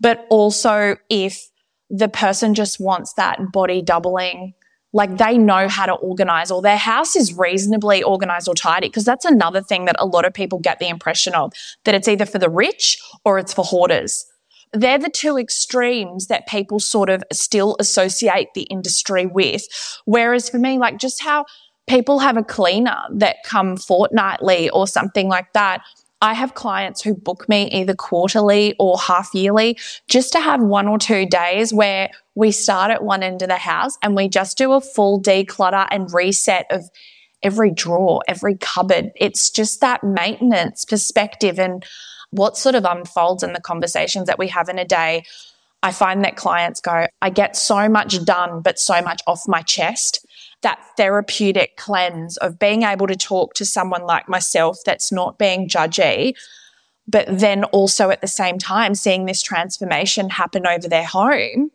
but 0.00 0.26
also 0.28 0.96
if 1.08 1.48
the 1.88 2.08
person 2.08 2.54
just 2.54 2.80
wants 2.80 3.14
that 3.14 3.38
body 3.52 3.82
doubling 3.82 4.54
like 4.92 5.16
they 5.16 5.38
know 5.38 5.68
how 5.68 5.86
to 5.86 5.94
organize 5.94 6.50
or 6.50 6.60
their 6.62 6.76
house 6.76 7.16
is 7.16 7.36
reasonably 7.36 8.02
organized 8.02 8.48
or 8.48 8.54
tidy 8.54 8.88
because 8.88 9.04
that's 9.04 9.24
another 9.24 9.62
thing 9.62 9.86
that 9.86 9.96
a 9.98 10.06
lot 10.06 10.24
of 10.24 10.34
people 10.34 10.58
get 10.58 10.78
the 10.78 10.88
impression 10.88 11.34
of 11.34 11.52
that 11.84 11.94
it's 11.94 12.08
either 12.08 12.26
for 12.26 12.38
the 12.38 12.50
rich 12.50 12.98
or 13.24 13.38
it's 13.38 13.52
for 13.52 13.64
hoarders 13.64 14.26
they're 14.72 14.98
the 14.98 15.10
two 15.10 15.38
extremes 15.38 16.28
that 16.28 16.48
people 16.48 16.80
sort 16.80 17.10
of 17.10 17.22
still 17.32 17.76
associate 17.78 18.48
the 18.54 18.62
industry 18.62 19.26
with. 19.26 19.64
Whereas 20.06 20.48
for 20.48 20.58
me, 20.58 20.78
like 20.78 20.98
just 20.98 21.22
how 21.22 21.44
people 21.86 22.20
have 22.20 22.36
a 22.36 22.42
cleaner 22.42 22.98
that 23.12 23.36
come 23.44 23.76
fortnightly 23.76 24.70
or 24.70 24.86
something 24.86 25.28
like 25.28 25.52
that. 25.52 25.82
I 26.22 26.34
have 26.34 26.54
clients 26.54 27.02
who 27.02 27.14
book 27.14 27.48
me 27.48 27.68
either 27.72 27.94
quarterly 27.94 28.76
or 28.78 28.96
half 28.96 29.34
yearly 29.34 29.76
just 30.08 30.32
to 30.32 30.40
have 30.40 30.62
one 30.62 30.86
or 30.86 30.96
two 30.96 31.26
days 31.26 31.74
where 31.74 32.10
we 32.36 32.52
start 32.52 32.92
at 32.92 33.02
one 33.02 33.24
end 33.24 33.42
of 33.42 33.48
the 33.48 33.56
house 33.56 33.98
and 34.02 34.14
we 34.14 34.28
just 34.28 34.56
do 34.56 34.72
a 34.72 34.80
full 34.80 35.20
declutter 35.20 35.86
and 35.90 36.14
reset 36.14 36.66
of 36.70 36.88
every 37.42 37.72
drawer, 37.72 38.22
every 38.28 38.56
cupboard. 38.56 39.10
It's 39.16 39.50
just 39.50 39.80
that 39.80 40.04
maintenance 40.04 40.84
perspective. 40.84 41.58
And 41.58 41.84
what 42.30 42.56
sort 42.56 42.76
of 42.76 42.84
unfolds 42.84 43.42
in 43.42 43.52
the 43.52 43.60
conversations 43.60 44.28
that 44.28 44.38
we 44.38 44.46
have 44.46 44.68
in 44.68 44.78
a 44.78 44.84
day, 44.84 45.24
I 45.82 45.90
find 45.90 46.24
that 46.24 46.36
clients 46.36 46.80
go, 46.80 47.08
I 47.20 47.30
get 47.30 47.56
so 47.56 47.88
much 47.88 48.24
done, 48.24 48.62
but 48.62 48.78
so 48.78 49.02
much 49.02 49.22
off 49.26 49.48
my 49.48 49.62
chest. 49.62 50.24
That 50.62 50.78
therapeutic 50.96 51.76
cleanse 51.76 52.36
of 52.38 52.58
being 52.58 52.82
able 52.82 53.06
to 53.06 53.16
talk 53.16 53.54
to 53.54 53.64
someone 53.64 54.02
like 54.02 54.28
myself 54.28 54.78
that's 54.84 55.10
not 55.10 55.38
being 55.38 55.68
judgy, 55.68 56.34
but 57.08 57.26
then 57.28 57.64
also 57.64 58.10
at 58.10 58.20
the 58.20 58.28
same 58.28 58.58
time 58.58 58.94
seeing 58.94 59.26
this 59.26 59.42
transformation 59.42 60.30
happen 60.30 60.66
over 60.66 60.88
their 60.88 61.04
home 61.04 61.70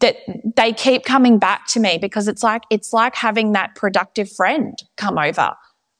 that 0.00 0.16
they 0.56 0.72
keep 0.72 1.04
coming 1.04 1.38
back 1.38 1.66
to 1.68 1.80
me 1.80 1.98
because 1.98 2.28
it's 2.28 2.42
like 2.42 2.62
it's 2.70 2.92
like 2.92 3.14
having 3.14 3.52
that 3.52 3.74
productive 3.74 4.30
friend 4.30 4.78
come 4.96 5.18
over 5.18 5.54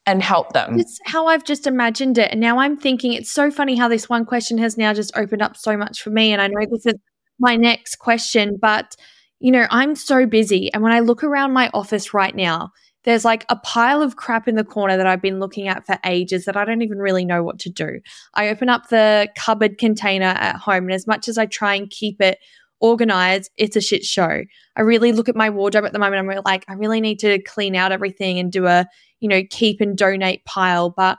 and 0.07 0.23
help 0.23 0.53
them. 0.53 0.79
It's 0.79 0.99
how 1.05 1.27
I've 1.27 1.45
just 1.45 1.67
imagined 1.67 2.19
it. 2.19 2.31
And 2.31 2.41
now 2.41 2.59
I'm 2.59 2.77
thinking 2.77 3.13
it's 3.13 3.31
so 3.31 3.51
funny 3.51 3.77
how 3.77 3.89
this 3.89 4.09
one 4.09 4.25
question 4.25 4.59
has 4.59 4.77
now 4.77 4.93
just 4.93 5.17
opened 5.17 5.43
up 5.43 5.57
so 5.57 5.77
much 5.77 6.03
for 6.03 6.11
me. 6.11 6.33
And 6.33 6.41
I 6.41 6.49
know 6.49 6.67
this 6.71 6.87
is 6.87 6.95
my 7.39 7.57
next 7.57 7.97
question, 7.97 8.59
but 8.61 8.97
you 9.41 9.51
know, 9.51 9.67
I'm 9.71 9.95
so 9.97 10.27
busy. 10.27 10.73
And 10.73 10.83
when 10.83 10.93
I 10.93 11.01
look 11.01 11.25
around 11.25 11.53
my 11.53 11.71
office 11.75 12.15
right 12.15 12.35
now, 12.35 12.71
there's 13.05 13.25
like 13.25 13.47
a 13.49 13.57
pile 13.57 14.03
of 14.03 14.17
crap 14.17 14.47
in 14.47 14.57
the 14.57 14.65
corner 14.65 14.97
that 14.99 15.07
I've 15.07 15.23
been 15.23 15.41
looking 15.41 15.69
at 15.69 15.87
for 15.87 15.99
ages 16.05 16.45
that 16.45 16.57
I 16.57 16.67
don't 16.67 16.83
even 16.83 16.99
really 16.99 17.25
know 17.25 17.43
what 17.43 17.59
to 17.61 17.71
do. 17.71 18.01
I 18.35 18.49
open 18.49 18.69
up 18.69 18.89
the 18.89 19.29
cupboard 19.37 19.79
container 19.79 20.27
at 20.27 20.57
home, 20.57 20.85
and 20.85 20.93
as 20.93 21.07
much 21.07 21.27
as 21.27 21.39
I 21.39 21.47
try 21.47 21.75
and 21.75 21.89
keep 21.89 22.21
it 22.21 22.39
organized, 22.81 23.51
it's 23.57 23.77
a 23.77 23.81
shit 23.81 24.05
show. 24.05 24.43
I 24.77 24.81
really 24.81 25.13
look 25.13 25.29
at 25.29 25.37
my 25.37 25.51
wardrobe 25.51 25.85
at 25.85 25.93
the 25.93 25.99
moment. 25.99 26.21
And 26.21 26.31
I'm 26.31 26.43
like, 26.45 26.65
I 26.69 26.75
really 26.75 27.01
need 27.01 27.19
to 27.21 27.41
clean 27.43 27.77
out 27.77 27.93
everything 27.93 28.39
and 28.39 28.53
do 28.53 28.67
a, 28.67 28.87
you 29.21 29.29
know, 29.29 29.43
keep 29.49 29.81
and 29.81 29.97
donate 29.97 30.45
pile. 30.45 30.91
But 30.91 31.19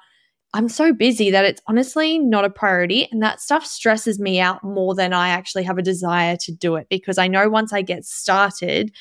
I'm 0.53 0.67
so 0.67 0.93
busy 0.93 1.31
that 1.31 1.45
it's 1.45 1.61
honestly 1.67 2.19
not 2.19 2.43
a 2.43 2.49
priority. 2.49 3.07
And 3.11 3.23
that 3.23 3.39
stuff 3.39 3.65
stresses 3.65 4.19
me 4.19 4.39
out 4.39 4.63
more 4.63 4.93
than 4.95 5.13
I 5.13 5.29
actually 5.29 5.63
have 5.63 5.77
a 5.77 5.83
desire 5.83 6.35
to 6.41 6.51
do 6.51 6.75
it 6.75 6.87
because 6.89 7.17
I 7.17 7.27
know 7.27 7.49
once 7.49 7.71
I 7.71 7.81
get 7.81 8.05
started, 8.05 8.91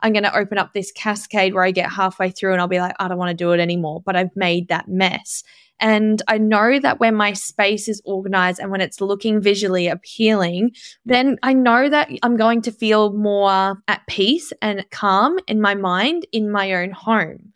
I'm 0.00 0.12
going 0.12 0.24
to 0.24 0.36
open 0.36 0.58
up 0.58 0.72
this 0.72 0.90
cascade 0.92 1.54
where 1.54 1.64
I 1.64 1.70
get 1.70 1.90
halfway 1.90 2.30
through 2.30 2.52
and 2.52 2.60
I'll 2.60 2.68
be 2.68 2.80
like, 2.80 2.96
I 2.98 3.08
don't 3.08 3.18
want 3.18 3.30
to 3.30 3.44
do 3.44 3.52
it 3.52 3.60
anymore. 3.60 4.02
But 4.04 4.16
I've 4.16 4.34
made 4.34 4.68
that 4.68 4.88
mess. 4.88 5.44
And 5.78 6.22
I 6.26 6.38
know 6.38 6.80
that 6.80 7.00
when 7.00 7.14
my 7.14 7.34
space 7.34 7.86
is 7.86 8.02
organized 8.04 8.58
and 8.58 8.70
when 8.70 8.80
it's 8.80 9.00
looking 9.00 9.40
visually 9.40 9.88
appealing, 9.88 10.72
then 11.04 11.38
I 11.42 11.52
know 11.52 11.88
that 11.88 12.10
I'm 12.22 12.36
going 12.36 12.62
to 12.62 12.72
feel 12.72 13.12
more 13.12 13.82
at 13.86 14.06
peace 14.08 14.52
and 14.62 14.86
calm 14.90 15.38
in 15.46 15.60
my 15.60 15.74
mind 15.74 16.26
in 16.32 16.50
my 16.50 16.72
own 16.72 16.92
home. 16.92 17.52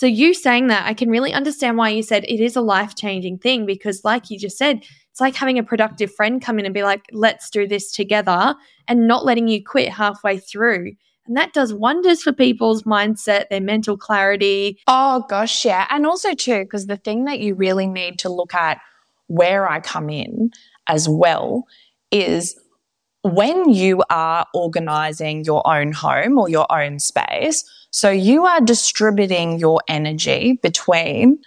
So, 0.00 0.06
you 0.06 0.32
saying 0.32 0.68
that, 0.68 0.86
I 0.86 0.94
can 0.94 1.10
really 1.10 1.34
understand 1.34 1.76
why 1.76 1.90
you 1.90 2.02
said 2.02 2.24
it 2.24 2.40
is 2.40 2.56
a 2.56 2.62
life 2.62 2.94
changing 2.94 3.36
thing 3.36 3.66
because, 3.66 4.02
like 4.02 4.30
you 4.30 4.38
just 4.38 4.56
said, 4.56 4.82
it's 5.10 5.20
like 5.20 5.34
having 5.34 5.58
a 5.58 5.62
productive 5.62 6.10
friend 6.14 6.40
come 6.40 6.58
in 6.58 6.64
and 6.64 6.72
be 6.72 6.82
like, 6.82 7.04
let's 7.12 7.50
do 7.50 7.68
this 7.68 7.92
together 7.92 8.54
and 8.88 9.06
not 9.06 9.26
letting 9.26 9.46
you 9.46 9.62
quit 9.62 9.90
halfway 9.90 10.38
through. 10.38 10.92
And 11.26 11.36
that 11.36 11.52
does 11.52 11.74
wonders 11.74 12.22
for 12.22 12.32
people's 12.32 12.84
mindset, 12.84 13.50
their 13.50 13.60
mental 13.60 13.98
clarity. 13.98 14.78
Oh, 14.86 15.26
gosh, 15.28 15.66
yeah. 15.66 15.86
And 15.90 16.06
also, 16.06 16.32
too, 16.32 16.60
because 16.60 16.86
the 16.86 16.96
thing 16.96 17.26
that 17.26 17.40
you 17.40 17.54
really 17.54 17.86
need 17.86 18.18
to 18.20 18.30
look 18.30 18.54
at 18.54 18.80
where 19.26 19.68
I 19.68 19.80
come 19.80 20.08
in 20.08 20.50
as 20.86 21.10
well 21.10 21.64
is 22.10 22.58
when 23.22 23.68
you 23.68 24.02
are 24.08 24.46
organizing 24.54 25.44
your 25.44 25.62
own 25.68 25.92
home 25.92 26.38
or 26.38 26.48
your 26.48 26.66
own 26.72 27.00
space. 27.00 27.62
So 27.90 28.10
you 28.10 28.46
are 28.46 28.60
distributing 28.60 29.58
your 29.58 29.80
energy 29.88 30.58
between 30.62 31.40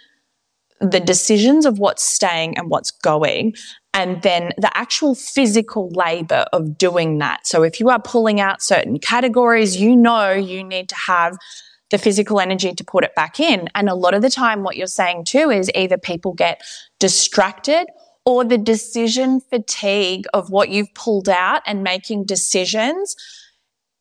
the 0.80 1.00
decisions 1.00 1.64
of 1.64 1.78
what's 1.78 2.02
staying 2.02 2.58
and 2.58 2.68
what's 2.68 2.90
going 2.90 3.54
and 3.94 4.20
then 4.22 4.50
the 4.58 4.76
actual 4.76 5.14
physical 5.14 5.88
labor 5.90 6.44
of 6.52 6.76
doing 6.76 7.18
that. 7.18 7.46
So 7.46 7.62
if 7.62 7.78
you 7.80 7.88
are 7.90 8.00
pulling 8.00 8.40
out 8.40 8.60
certain 8.60 8.98
categories, 8.98 9.76
you 9.76 9.96
know 9.96 10.32
you 10.32 10.64
need 10.64 10.88
to 10.88 10.96
have 10.96 11.38
the 11.90 11.98
physical 11.98 12.40
energy 12.40 12.74
to 12.74 12.84
put 12.84 13.04
it 13.04 13.14
back 13.14 13.38
in. 13.38 13.68
And 13.74 13.88
a 13.88 13.94
lot 13.94 14.14
of 14.14 14.22
the 14.22 14.30
time, 14.30 14.64
what 14.64 14.76
you're 14.76 14.86
saying 14.88 15.26
too 15.26 15.50
is 15.50 15.70
either 15.74 15.96
people 15.96 16.32
get 16.32 16.60
distracted 16.98 17.86
or 18.26 18.42
the 18.44 18.58
decision 18.58 19.40
fatigue 19.40 20.24
of 20.34 20.50
what 20.50 20.70
you've 20.70 20.92
pulled 20.94 21.28
out 21.28 21.62
and 21.66 21.82
making 21.82 22.24
decisions 22.24 23.14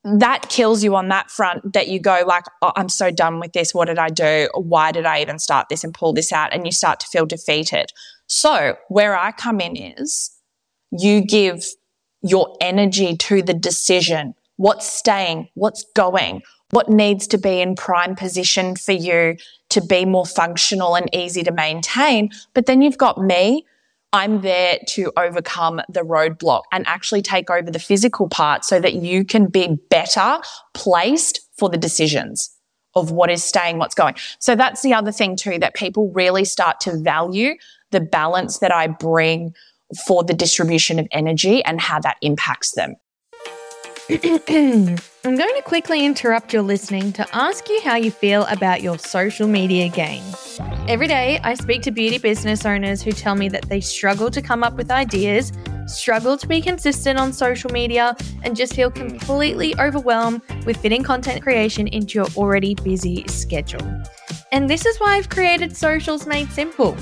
that 0.03 0.49
kills 0.49 0.83
you 0.83 0.95
on 0.95 1.07
that 1.07 1.31
front 1.31 1.73
that 1.73 1.87
you 1.87 1.99
go 1.99 2.23
like 2.27 2.43
oh, 2.61 2.73
i'm 2.75 2.89
so 2.89 3.09
done 3.09 3.39
with 3.39 3.53
this 3.53 3.73
what 3.73 3.85
did 3.85 3.97
i 3.97 4.09
do 4.09 4.49
why 4.53 4.91
did 4.91 5.05
i 5.05 5.21
even 5.21 5.39
start 5.39 5.69
this 5.69 5.83
and 5.83 5.93
pull 5.93 6.11
this 6.11 6.33
out 6.33 6.53
and 6.53 6.65
you 6.65 6.71
start 6.73 6.99
to 6.99 7.07
feel 7.07 7.25
defeated 7.25 7.91
so 8.27 8.77
where 8.87 9.17
I 9.17 9.31
come 9.31 9.59
in 9.59 9.75
is 9.75 10.31
you 10.91 11.21
give 11.21 11.65
your 12.21 12.55
energy 12.61 13.15
to 13.17 13.41
the 13.41 13.53
decision. 13.53 14.33
What's 14.55 14.91
staying? 14.91 15.49
What's 15.55 15.85
going? 15.95 16.41
What 16.71 16.89
needs 16.89 17.27
to 17.27 17.37
be 17.37 17.61
in 17.61 17.75
prime 17.75 18.15
position 18.15 18.75
for 18.75 18.93
you 18.93 19.37
to 19.69 19.81
be 19.81 20.05
more 20.05 20.25
functional 20.25 20.95
and 20.95 21.13
easy 21.13 21.43
to 21.43 21.51
maintain? 21.51 22.29
But 22.53 22.65
then 22.65 22.81
you've 22.81 22.97
got 22.97 23.19
me. 23.19 23.65
I'm 24.13 24.41
there 24.41 24.77
to 24.89 25.11
overcome 25.17 25.81
the 25.89 26.01
roadblock 26.01 26.61
and 26.71 26.87
actually 26.87 27.23
take 27.23 27.49
over 27.49 27.71
the 27.71 27.79
physical 27.79 28.29
part 28.29 28.63
so 28.63 28.79
that 28.79 28.93
you 28.93 29.25
can 29.25 29.47
be 29.47 29.79
better 29.89 30.37
placed 30.75 31.39
for 31.57 31.67
the 31.67 31.77
decisions 31.77 32.55
of 32.95 33.09
what 33.09 33.31
is 33.31 33.43
staying, 33.43 33.79
what's 33.79 33.95
going. 33.95 34.13
So 34.37 34.55
that's 34.55 34.83
the 34.83 34.93
other 34.93 35.11
thing 35.11 35.35
too, 35.35 35.57
that 35.57 35.73
people 35.73 36.11
really 36.11 36.45
start 36.45 36.79
to 36.81 36.95
value 36.95 37.55
the 37.89 38.01
balance 38.01 38.59
that 38.59 38.71
I 38.71 38.85
bring 38.85 39.55
for 40.05 40.23
the 40.23 40.35
distribution 40.35 40.99
of 40.99 41.07
energy 41.11 41.63
and 41.65 41.81
how 41.81 41.99
that 42.01 42.17
impacts 42.21 42.73
them. 42.73 42.95
I'm 45.25 45.37
going 45.37 45.55
to 45.55 45.61
quickly 45.61 46.05
interrupt 46.05 46.51
your 46.51 46.63
listening 46.63 47.13
to 47.13 47.25
ask 47.33 47.69
you 47.69 47.79
how 47.81 47.95
you 47.95 48.11
feel 48.11 48.43
about 48.47 48.81
your 48.81 48.99
social 48.99 49.47
media 49.47 49.87
game. 49.87 50.21
Every 50.89 51.07
day, 51.07 51.39
I 51.45 51.53
speak 51.53 51.81
to 51.83 51.91
beauty 51.91 52.17
business 52.17 52.65
owners 52.65 53.01
who 53.01 53.13
tell 53.13 53.33
me 53.33 53.47
that 53.47 53.69
they 53.69 53.79
struggle 53.79 54.29
to 54.29 54.41
come 54.41 54.65
up 54.65 54.73
with 54.73 54.91
ideas, 54.91 55.53
struggle 55.87 56.35
to 56.35 56.45
be 56.45 56.61
consistent 56.61 57.17
on 57.17 57.31
social 57.31 57.71
media, 57.71 58.17
and 58.43 58.53
just 58.53 58.75
feel 58.75 58.91
completely 58.91 59.73
overwhelmed 59.79 60.41
with 60.65 60.75
fitting 60.75 61.03
content 61.03 61.41
creation 61.41 61.87
into 61.87 62.15
your 62.15 62.27
already 62.35 62.75
busy 62.75 63.25
schedule. 63.29 64.03
And 64.51 64.69
this 64.69 64.85
is 64.85 64.97
why 64.97 65.15
I've 65.15 65.29
created 65.29 65.73
Socials 65.77 66.27
Made 66.27 66.51
Simple. 66.51 66.97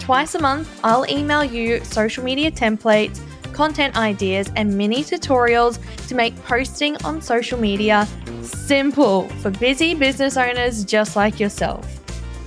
Twice 0.00 0.34
a 0.34 0.40
month, 0.40 0.80
I'll 0.82 1.04
email 1.10 1.44
you 1.44 1.84
social 1.84 2.24
media 2.24 2.50
templates 2.50 3.20
content 3.56 3.96
ideas, 3.96 4.50
and 4.54 4.76
mini 4.76 5.02
tutorials 5.02 5.80
to 6.08 6.14
make 6.14 6.36
posting 6.44 6.96
on 7.04 7.20
social 7.22 7.58
media 7.58 8.06
simple 8.42 9.28
for 9.40 9.50
busy 9.50 9.94
business 9.94 10.36
owners 10.36 10.84
just 10.84 11.16
like 11.16 11.40
yourself. 11.40 11.84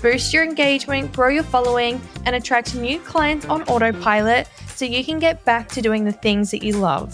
Boost 0.01 0.33
your 0.33 0.43
engagement, 0.43 1.11
grow 1.11 1.27
your 1.27 1.43
following, 1.43 1.99
and 2.25 2.35
attract 2.35 2.75
new 2.75 2.99
clients 2.99 3.45
on 3.47 3.63
autopilot 3.63 4.47
so 4.67 4.85
you 4.85 5.03
can 5.03 5.19
get 5.19 5.43
back 5.43 5.67
to 5.69 5.81
doing 5.81 6.05
the 6.05 6.11
things 6.11 6.51
that 6.51 6.63
you 6.63 6.73
love. 6.73 7.13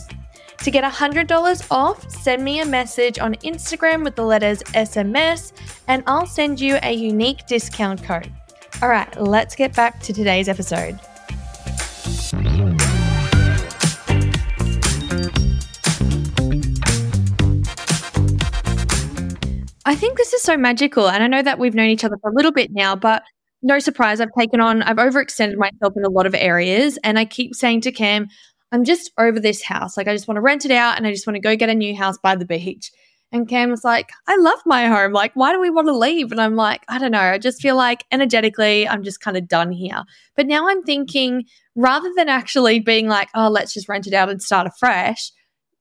To 0.59 0.71
get 0.71 0.83
$100 0.83 1.67
off, 1.71 2.09
send 2.11 2.43
me 2.43 2.59
a 2.59 2.65
message 2.65 3.17
on 3.19 3.35
Instagram 3.35 4.03
with 4.03 4.15
the 4.15 4.23
letters 4.23 4.61
SMS 4.73 5.51
and 5.87 6.03
I'll 6.05 6.27
send 6.27 6.59
you 6.59 6.77
a 6.83 6.91
unique 6.91 7.45
discount 7.47 8.03
code. 8.03 8.31
All 8.81 8.89
right, 8.89 9.09
let's 9.21 9.55
get 9.55 9.75
back 9.75 9.99
to 10.01 10.13
today's 10.13 10.49
episode. 10.49 10.99
I 19.85 19.95
think 19.95 20.17
this 20.17 20.33
is 20.33 20.41
so 20.41 20.57
magical. 20.57 21.07
And 21.07 21.23
I 21.23 21.27
know 21.27 21.43
that 21.43 21.59
we've 21.59 21.75
known 21.75 21.89
each 21.89 22.03
other 22.03 22.17
for 22.19 22.31
a 22.31 22.33
little 22.33 22.51
bit 22.51 22.71
now, 22.71 22.95
but 22.95 23.23
no 23.61 23.79
surprise, 23.79 24.19
I've 24.19 24.29
taken 24.37 24.59
on, 24.59 24.81
I've 24.81 24.97
overextended 24.97 25.57
myself 25.57 25.93
in 25.95 26.03
a 26.03 26.09
lot 26.09 26.25
of 26.25 26.35
areas. 26.35 26.97
And 27.03 27.17
I 27.17 27.25
keep 27.25 27.55
saying 27.55 27.81
to 27.81 27.91
Cam, 27.91 28.27
I'm 28.71 28.83
just 28.83 29.11
over 29.17 29.39
this 29.39 29.63
house. 29.63 29.95
Like, 29.95 30.07
I 30.07 30.13
just 30.13 30.27
want 30.27 30.37
to 30.37 30.41
rent 30.41 30.65
it 30.65 30.71
out 30.71 30.97
and 30.97 31.05
I 31.05 31.11
just 31.11 31.27
want 31.27 31.35
to 31.35 31.41
go 31.41 31.55
get 31.55 31.69
a 31.69 31.75
new 31.75 31.95
house 31.95 32.17
by 32.17 32.35
the 32.35 32.45
beach. 32.45 32.91
And 33.31 33.47
Cam 33.47 33.69
was 33.69 33.83
like, 33.83 34.11
I 34.27 34.37
love 34.37 34.59
my 34.65 34.87
home. 34.87 35.11
Like, 35.11 35.31
why 35.35 35.51
do 35.51 35.59
we 35.59 35.69
want 35.69 35.87
to 35.87 35.97
leave? 35.97 36.31
And 36.31 36.39
I'm 36.39 36.55
like, 36.55 36.83
I 36.87 36.97
don't 36.97 37.11
know. 37.11 37.19
I 37.19 37.37
just 37.37 37.61
feel 37.61 37.75
like 37.75 38.05
energetically, 38.11 38.87
I'm 38.87 39.03
just 39.03 39.19
kind 39.19 39.37
of 39.37 39.47
done 39.47 39.71
here. 39.71 40.03
But 40.35 40.47
now 40.47 40.69
I'm 40.69 40.83
thinking, 40.83 41.43
rather 41.75 42.09
than 42.15 42.29
actually 42.29 42.79
being 42.79 43.07
like, 43.07 43.29
oh, 43.35 43.49
let's 43.49 43.73
just 43.73 43.89
rent 43.89 44.07
it 44.07 44.13
out 44.13 44.29
and 44.29 44.41
start 44.41 44.67
afresh, 44.67 45.31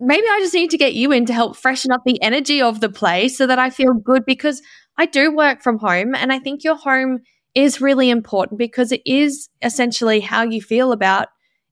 maybe 0.05 0.27
I 0.29 0.39
just 0.41 0.55
need 0.55 0.71
to 0.71 0.79
get 0.79 0.95
you 0.95 1.13
in 1.13 1.27
to 1.27 1.33
help 1.33 1.57
freshen 1.57 1.91
up 1.91 2.03
the 2.05 2.21
energy 2.23 2.61
of 2.61 2.81
the 2.81 2.89
place 2.89 3.37
so 3.37 3.47
that 3.47 3.59
I 3.59 3.71
feel 3.71 3.95
good 3.95 4.25
because 4.25 4.63
I 4.97 5.07
do 5.07 5.35
work 5.35 5.63
from 5.63 5.79
home. 5.79 6.15
And 6.15 6.33
I 6.33 6.39
think 6.39 6.65
your 6.65 6.77
home 6.77 7.21
is 7.55 7.81
really 7.81 8.11
important 8.11 8.59
because 8.59 8.93
it 8.93 9.03
is 9.05 9.49
essentially 9.63 10.21
how 10.21 10.43
you 10.43 10.61
feel 10.61 10.93
about 10.93 11.29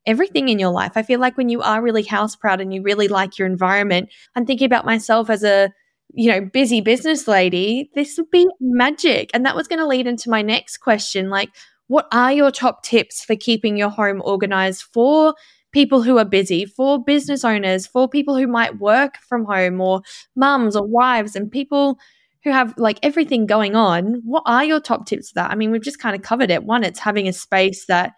everything 0.07 0.49
in 0.49 0.59
your 0.59 0.71
life. 0.71 0.93
I 0.97 1.03
feel 1.03 1.21
like 1.21 1.37
when 1.37 1.49
you 1.49 1.63
are 1.63 1.83
really 1.83 2.03
house 2.03 2.35
proud 2.35 2.61
and 2.61 2.75
you 2.75 2.83
really 2.83 3.09
like 3.09 3.39
your 3.39 3.47
environment, 3.47 4.09
I'm 4.35 4.47
thinking 4.47 4.67
about 4.67 4.87
myself 4.87 5.31
as 5.31 5.45
a 5.45 5.73
you 6.15 6.31
know, 6.31 6.41
busy 6.43 6.81
business 6.81 7.27
lady, 7.27 7.91
this 7.95 8.19
would 8.19 8.31
be 8.31 8.47
magic. 8.61 9.31
And 9.33 9.47
that 9.47 9.57
was 9.57 9.69
going 9.69 9.79
to 9.79 9.87
lead 9.87 10.07
into 10.07 10.31
my 10.31 10.43
next 10.43 10.79
question. 10.79 11.31
Like, 11.31 11.49
what 11.89 12.07
are 12.13 12.33
your 12.33 12.51
top 12.51 12.83
tips 12.83 13.25
for 13.25 13.37
keeping 13.37 13.77
your 13.77 13.89
home 13.89 14.21
organized 14.25 14.83
for 14.83 15.35
people 15.73 16.03
who 16.03 16.19
are 16.19 16.25
busy, 16.25 16.65
for 16.65 17.03
business 17.03 17.45
owners, 17.45 17.87
for 17.87 18.09
people 18.09 18.37
who 18.37 18.47
might 18.47 18.79
work 18.79 19.17
from 19.29 19.45
home, 19.45 19.81
or 19.81 20.03
mums 20.37 20.77
or 20.77 20.87
wives, 20.87 21.35
and 21.35 21.51
people 21.51 21.99
who 22.45 22.51
have 22.51 22.75
like 22.77 22.99
everything 23.03 23.47
going 23.47 23.75
on? 23.75 24.21
What 24.25 24.43
are 24.47 24.65
your 24.65 24.81
top 24.81 25.07
tips 25.07 25.31
for 25.31 25.35
that? 25.37 25.51
I 25.51 25.55
mean, 25.55 25.71
we've 25.71 25.83
just 25.83 25.99
kind 25.99 26.17
of 26.17 26.23
covered 26.23 26.51
it. 26.51 26.65
One, 26.65 26.85
it's 26.85 26.99
having 26.99 27.29
a 27.29 27.33
space 27.33 27.87
that 27.87 28.13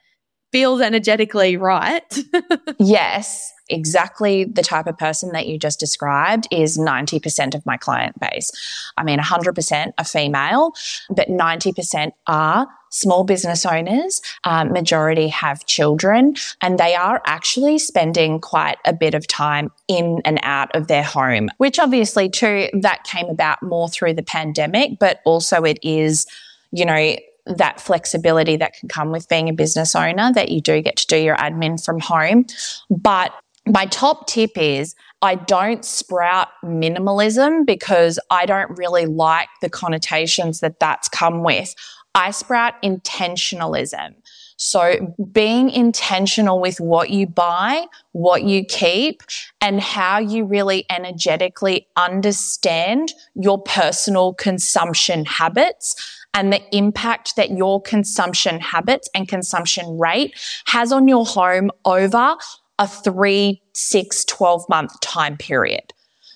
feels 0.53 0.81
energetically 0.81 1.57
right. 1.57 2.19
yes, 2.79 3.53
exactly 3.69 4.45
the 4.45 4.63
type 4.63 4.87
of 4.87 4.99
person 4.99 5.33
that 5.33 5.47
you 5.47 5.59
just 5.59 5.81
described 5.81 6.47
is 6.51 6.79
90% 6.79 7.55
of 7.55 7.65
my 7.65 7.77
client 7.77 8.19
base. 8.21 8.51
I 8.97 9.05
mean, 9.05 9.19
100% 9.19 9.93
are 9.97 10.05
female, 10.05 10.73
but 11.11 11.29
90% 11.29 12.13
are 12.27 12.69
small 12.91 13.25
business 13.25 13.67
owners. 13.67 14.23
Um, 14.45 14.73
majority 14.73 15.29
have 15.29 15.67
children 15.67 16.37
and 16.61 16.79
they 16.79 16.95
are 16.95 17.21
actually 17.27 17.79
spending 17.79 18.41
quite 18.41 18.79
a 18.85 18.93
bit 18.93 19.15
of 19.15 19.27
time 19.27 19.73
in 19.89 20.23
and 20.25 20.39
out 20.43 20.75
of 20.77 20.87
their 20.87 21.03
home, 21.03 21.49
which 21.59 21.81
obviously 21.81 22.29
too, 22.29 22.69
that 22.73 23.03
came 23.03 23.27
about 23.27 23.63
more 23.63 23.89
through 23.89 24.15
the 24.15 24.23
pandemic, 24.23 24.99
but 25.01 25.21
also 25.25 25.65
it 25.65 25.79
is, 25.83 26.27
you 26.71 26.85
know, 26.85 27.17
that 27.47 27.81
flexibility 27.81 28.57
that 28.57 28.75
can 28.75 28.89
come 28.89 29.11
with 29.11 29.29
being 29.29 29.49
a 29.49 29.53
business 29.53 29.95
owner 29.95 30.33
that 30.33 30.51
you 30.51 30.61
do 30.61 30.81
get 30.81 30.97
to 30.97 31.07
do 31.07 31.17
your 31.17 31.37
admin 31.37 31.85
from 31.85 32.01
home. 32.01 32.47
But 32.89 33.33
my 33.67 33.87
top 33.87 34.27
tip 34.27 34.53
is 34.57 34.95
I 35.23 35.37
don't 35.37 35.85
sprout 35.85 36.49
minimalism 36.63 37.65
because 37.65 38.19
I 38.31 38.45
don't 38.47 38.77
really 38.77 39.07
like 39.07 39.49
the 39.63 39.71
connotations 39.71 40.61
that 40.61 40.81
that's 40.81 41.09
come 41.09 41.43
with. 41.43 41.75
I 42.15 42.31
sprout 42.31 42.81
intentionalism. 42.83 44.15
So 44.57 45.15
being 45.33 45.71
intentional 45.71 46.61
with 46.61 46.79
what 46.79 47.11
you 47.11 47.27
buy, 47.27 47.87
what 48.13 48.45
you 48.45 48.65
keep, 48.65 49.23
and 49.61 49.81
how 49.81 50.19
you 50.19 50.45
really 50.45 50.85
energetically 50.91 51.89
understand 51.97 53.13
your 53.35 53.61
personal 53.61 54.35
consumption 54.35 55.25
habits 55.25 55.97
and 56.35 56.53
the 56.53 56.63
impact 56.77 57.37
that 57.37 57.51
your 57.51 57.81
consumption 57.83 58.61
habits 58.61 59.09
and 59.15 59.27
consumption 59.27 59.99
rate 59.99 60.35
has 60.67 60.93
on 60.93 61.09
your 61.09 61.25
home 61.25 61.71
over 61.85 62.37
a 62.79 62.89
three, 62.89 63.63
six, 63.73 64.25
12 64.25 64.69
month 64.69 64.99
time 65.01 65.37
period. 65.37 65.93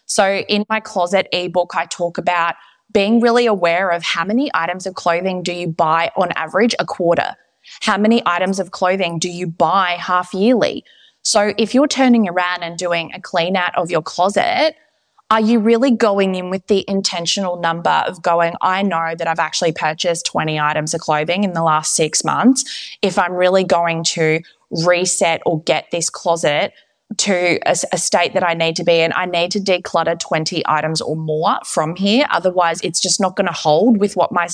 So 0.07 0.39
in 0.49 0.65
my 0.69 0.81
closet 0.81 1.29
ebook, 1.33 1.75
I 1.75 1.87
talk 1.87 2.19
about 2.19 2.55
being 2.93 3.21
really 3.21 3.47
aware 3.47 3.91
of 3.91 4.03
how 4.03 4.25
many 4.25 4.51
items 4.55 4.87
of 4.87 4.95
clothing 4.95 5.43
do 5.43 5.53
you 5.53 5.69
buy 5.69 6.11
on 6.17 6.33
average 6.33 6.75
a 6.79 6.87
quarter? 6.87 7.37
How 7.83 7.99
many 7.99 8.23
items 8.25 8.59
of 8.59 8.71
clothing 8.71 9.19
do 9.19 9.29
you 9.29 9.47
buy 9.47 9.99
half 10.01 10.33
yearly? 10.33 10.85
So 11.23 11.53
if 11.59 11.75
you're 11.75 11.89
turning 11.89 12.29
around 12.29 12.63
and 12.63 12.79
doing 12.79 13.13
a 13.13 13.21
clean 13.21 13.57
out 13.57 13.77
of 13.77 13.91
your 13.91 14.01
closet, 14.01 14.75
are 15.31 15.41
you 15.41 15.59
really 15.59 15.91
going 15.91 16.35
in 16.35 16.49
with 16.49 16.67
the 16.69 16.85
intentional 16.89 17.61
number 17.61 18.03
of 18.07 18.23
going, 18.23 18.55
I 18.63 18.83
know 18.83 19.15
that 19.17 19.27
I've 19.27 19.39
actually 19.39 19.73
purchased 19.73 20.25
20 20.27 20.59
items 20.59 20.95
of 20.95 21.01
clothing 21.01 21.45
in 21.45 21.53
the 21.53 21.63
last 21.63 21.95
six 21.95 22.25
months. 22.25 22.97
If 23.03 23.19
I'm 23.19 23.35
really 23.35 23.65
going 23.65 24.05
to 24.05 24.41
reset 24.71 25.43
or 25.45 25.61
get 25.63 25.91
this 25.91 26.09
closet 26.09 26.73
to 27.19 27.59
a, 27.67 27.77
a, 27.93 27.99
state 27.99 28.35
that 28.35 28.47
I 28.47 28.55
need 28.55 28.77
to 28.77 28.85
be 28.85 29.01
in, 29.01 29.13
I 29.15 29.27
need 29.27 29.51
to 29.53 29.61
declutter 29.61 30.19
20 30.19 30.63
items 30.67 31.01
or 31.01 31.17
more 31.17 31.59
from 31.65 31.97
here. 31.97 32.27
Otherwise, 32.31 32.81
it's 32.83 33.01
just 33.01 33.21
not 33.21 33.35
going 33.37 33.47
to 33.47 33.53
hold 33.53 33.99
with 33.99 34.15
what 34.15 34.31
my 34.31 34.49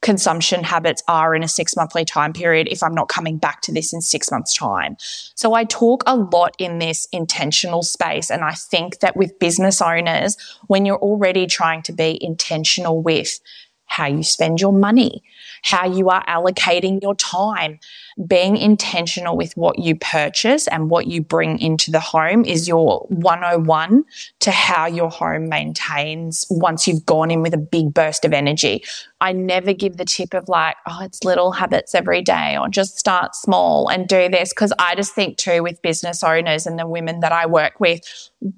consumption 0.00 0.62
habits 0.62 1.02
are 1.08 1.34
in 1.34 1.42
a 1.42 1.48
six 1.48 1.74
monthly 1.76 2.04
time 2.04 2.32
period 2.32 2.68
if 2.70 2.82
I'm 2.82 2.94
not 2.94 3.08
coming 3.08 3.36
back 3.36 3.62
to 3.62 3.72
this 3.72 3.92
in 3.92 4.00
six 4.00 4.30
months' 4.30 4.54
time. 4.54 4.96
So 5.34 5.54
I 5.54 5.64
talk 5.64 6.02
a 6.06 6.16
lot 6.16 6.54
in 6.58 6.78
this 6.78 7.08
intentional 7.12 7.82
space. 7.82 8.30
And 8.30 8.44
I 8.44 8.52
think 8.52 9.00
that 9.00 9.16
with 9.16 9.38
business 9.38 9.82
owners, 9.82 10.36
when 10.66 10.86
you're 10.86 10.98
already 10.98 11.46
trying 11.46 11.82
to 11.82 11.92
be 11.92 12.18
intentional 12.22 13.02
with 13.02 13.40
how 13.88 14.06
you 14.06 14.22
spend 14.22 14.60
your 14.60 14.72
money, 14.72 15.22
how 15.62 15.86
you 15.86 16.08
are 16.10 16.24
allocating 16.26 17.02
your 17.02 17.14
time. 17.16 17.80
Being 18.26 18.56
intentional 18.56 19.36
with 19.36 19.56
what 19.56 19.78
you 19.78 19.96
purchase 19.96 20.66
and 20.68 20.90
what 20.90 21.06
you 21.06 21.22
bring 21.22 21.58
into 21.58 21.90
the 21.90 22.00
home 22.00 22.44
is 22.44 22.68
your 22.68 23.06
101 23.08 24.04
to 24.40 24.50
how 24.50 24.86
your 24.86 25.10
home 25.10 25.48
maintains 25.48 26.44
once 26.50 26.86
you've 26.86 27.06
gone 27.06 27.30
in 27.30 27.42
with 27.42 27.54
a 27.54 27.58
big 27.58 27.94
burst 27.94 28.24
of 28.24 28.32
energy. 28.32 28.84
I 29.20 29.32
never 29.32 29.72
give 29.72 29.96
the 29.96 30.04
tip 30.04 30.34
of 30.34 30.48
like, 30.48 30.76
oh, 30.86 31.00
it's 31.02 31.24
little 31.24 31.52
habits 31.52 31.94
every 31.94 32.22
day 32.22 32.56
or 32.58 32.68
just 32.68 32.98
start 32.98 33.34
small 33.34 33.88
and 33.88 34.06
do 34.06 34.28
this. 34.28 34.52
Cause 34.52 34.72
I 34.78 34.94
just 34.94 35.14
think 35.14 35.38
too 35.38 35.62
with 35.62 35.80
business 35.82 36.22
owners 36.22 36.66
and 36.66 36.78
the 36.78 36.86
women 36.86 37.20
that 37.20 37.32
I 37.32 37.46
work 37.46 37.80
with, 37.80 38.00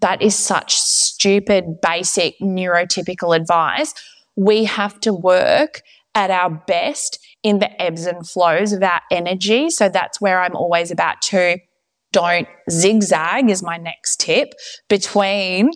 that 0.01 0.21
is 0.21 0.37
such 0.37 0.75
stupid, 0.75 1.81
basic 1.81 2.39
neurotypical 2.41 3.37
advice. 3.37 3.95
We 4.37 4.65
have 4.65 5.01
to 5.01 5.13
work 5.13 5.83
at 6.15 6.31
our 6.31 6.51
best 6.51 7.19
in 7.43 7.59
the 7.59 7.81
ebbs 7.81 8.07
and 8.07 8.29
flows 8.29 8.73
of 8.73 8.83
our 8.83 9.01
energy. 9.11 9.71
So 9.71 9.89
that's 9.89 10.21
where 10.21 10.43
I'm 10.43 10.57
always 10.57 10.91
about 10.91 11.23
to 11.23 11.59
don't 12.13 12.49
zigzag 12.69 13.51
is 13.51 13.63
my 13.63 13.77
next 13.77 14.21
tip 14.21 14.55
between 14.89 15.71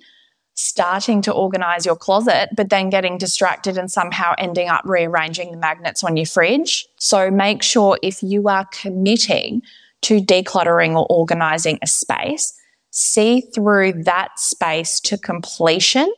starting 0.55 1.21
to 1.23 1.33
organize 1.33 1.85
your 1.85 1.97
closet, 1.97 2.49
but 2.57 2.71
then 2.71 2.91
getting 2.91 3.19
distracted 3.19 3.77
and 3.77 3.91
somehow 3.91 4.35
ending 4.39 4.69
up 4.69 4.83
rearranging 4.85 5.51
the 5.51 5.57
magnets 5.57 6.05
on 6.05 6.17
your 6.17 6.27
fridge. 6.27 6.87
So 6.99 7.31
make 7.31 7.63
sure 7.63 7.99
if 8.03 8.23
you 8.23 8.49
are 8.49 8.67
committing 8.73 9.63
to 10.03 10.21
decluttering 10.21 10.97
or 10.97 11.07
organizing 11.11 11.79
a 11.83 11.87
space, 11.87 12.53
see 12.91 13.41
through 13.41 14.05
that 14.05 14.39
space 14.39 15.01
to 15.01 15.19
completion 15.19 16.13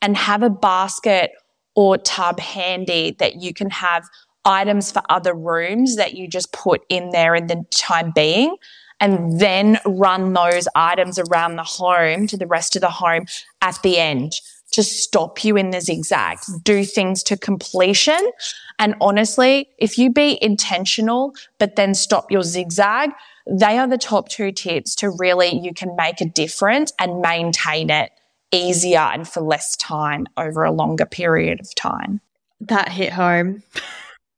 and 0.00 0.16
have 0.16 0.42
a 0.42 0.50
basket 0.50 1.32
or 1.74 1.98
tub 1.98 2.38
handy 2.40 3.16
that 3.18 3.40
you 3.40 3.54
can 3.54 3.70
have 3.70 4.04
items 4.44 4.90
for 4.90 5.02
other 5.08 5.34
rooms 5.34 5.96
that 5.96 6.14
you 6.14 6.28
just 6.28 6.52
put 6.52 6.82
in 6.88 7.10
there 7.10 7.34
in 7.34 7.46
the 7.46 7.64
time 7.70 8.10
being 8.10 8.56
and 9.00 9.40
then 9.40 9.78
run 9.84 10.32
those 10.32 10.68
items 10.74 11.18
around 11.18 11.56
the 11.56 11.64
home 11.64 12.26
to 12.26 12.36
the 12.36 12.46
rest 12.46 12.76
of 12.76 12.82
the 12.82 12.90
home 12.90 13.26
at 13.60 13.78
the 13.82 13.98
end 13.98 14.32
to 14.72 14.82
stop 14.82 15.44
you 15.44 15.56
in 15.56 15.70
the 15.70 15.80
zigzag. 15.80 16.38
Do 16.62 16.84
things 16.84 17.22
to 17.24 17.36
completion. 17.36 18.30
And 18.78 18.94
honestly, 19.00 19.68
if 19.78 19.98
you 19.98 20.10
be 20.10 20.38
intentional, 20.42 21.34
but 21.58 21.76
then 21.76 21.94
stop 21.94 22.30
your 22.30 22.42
zigzag, 22.42 23.10
they 23.46 23.76
are 23.76 23.86
the 23.86 23.98
top 23.98 24.28
two 24.28 24.50
tips 24.52 24.94
to 24.96 25.10
really 25.10 25.58
you 25.58 25.74
can 25.74 25.94
make 25.96 26.20
a 26.20 26.24
difference 26.24 26.92
and 26.98 27.20
maintain 27.20 27.90
it 27.90 28.12
easier 28.52 28.98
and 28.98 29.26
for 29.26 29.40
less 29.40 29.76
time 29.76 30.26
over 30.36 30.62
a 30.62 30.70
longer 30.70 31.06
period 31.06 31.60
of 31.60 31.74
time. 31.74 32.20
That 32.60 32.88
hit 32.88 33.12
home. 33.12 33.62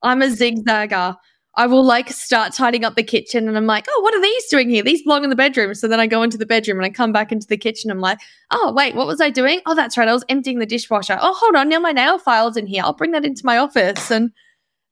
I'm 0.03 0.23
a 0.23 0.27
zigzagger. 0.27 1.17
I 1.57 1.67
will 1.67 1.85
like 1.85 2.11
start 2.11 2.53
tidying 2.53 2.85
up 2.85 2.97
the 2.97 3.03
kitchen 3.03 3.47
and 3.47 3.57
I'm 3.57 3.67
like, 3.67 3.87
oh, 3.89 4.01
what 4.01 4.15
are 4.15 4.21
these 4.21 4.49
doing 4.49 4.71
here? 4.71 4.83
These 4.83 5.03
belong 5.03 5.23
in 5.23 5.31
the 5.31 5.37
bedroom. 5.37 5.75
So 5.75 5.87
then 5.87 6.01
I 6.01 6.07
go 6.07 6.23
into 6.23 6.37
the 6.37 6.47
bedroom 6.47 6.79
and 6.79 6.87
I 6.87 6.91
come 6.91 7.13
back 7.13 7.31
into 7.31 7.47
the 7.47 7.57
kitchen. 7.57 7.91
I'm 7.91 8.01
like, 8.01 8.19
oh, 8.51 8.73
wait, 8.73 8.97
what 8.97 9.07
was 9.07 9.21
I 9.21 9.31
doing? 9.31 9.61
Oh, 9.67 9.75
that's 9.75 9.97
right. 9.97 10.09
I 10.09 10.13
was 10.13 10.25
emptying 10.29 10.59
the 10.59 10.67
dishwasher. 10.67 11.17
Oh, 11.21 11.35
hold 11.35 11.55
on. 11.55 11.69
Now 11.69 11.79
my 11.79 11.93
nail 11.93 12.19
file's 12.19 12.57
in 12.57 12.67
here. 12.67 12.83
I'll 12.83 12.93
bring 12.93 13.13
that 13.13 13.25
into 13.25 13.47
my 13.47 13.59
office. 13.59 14.11
And 14.11 14.33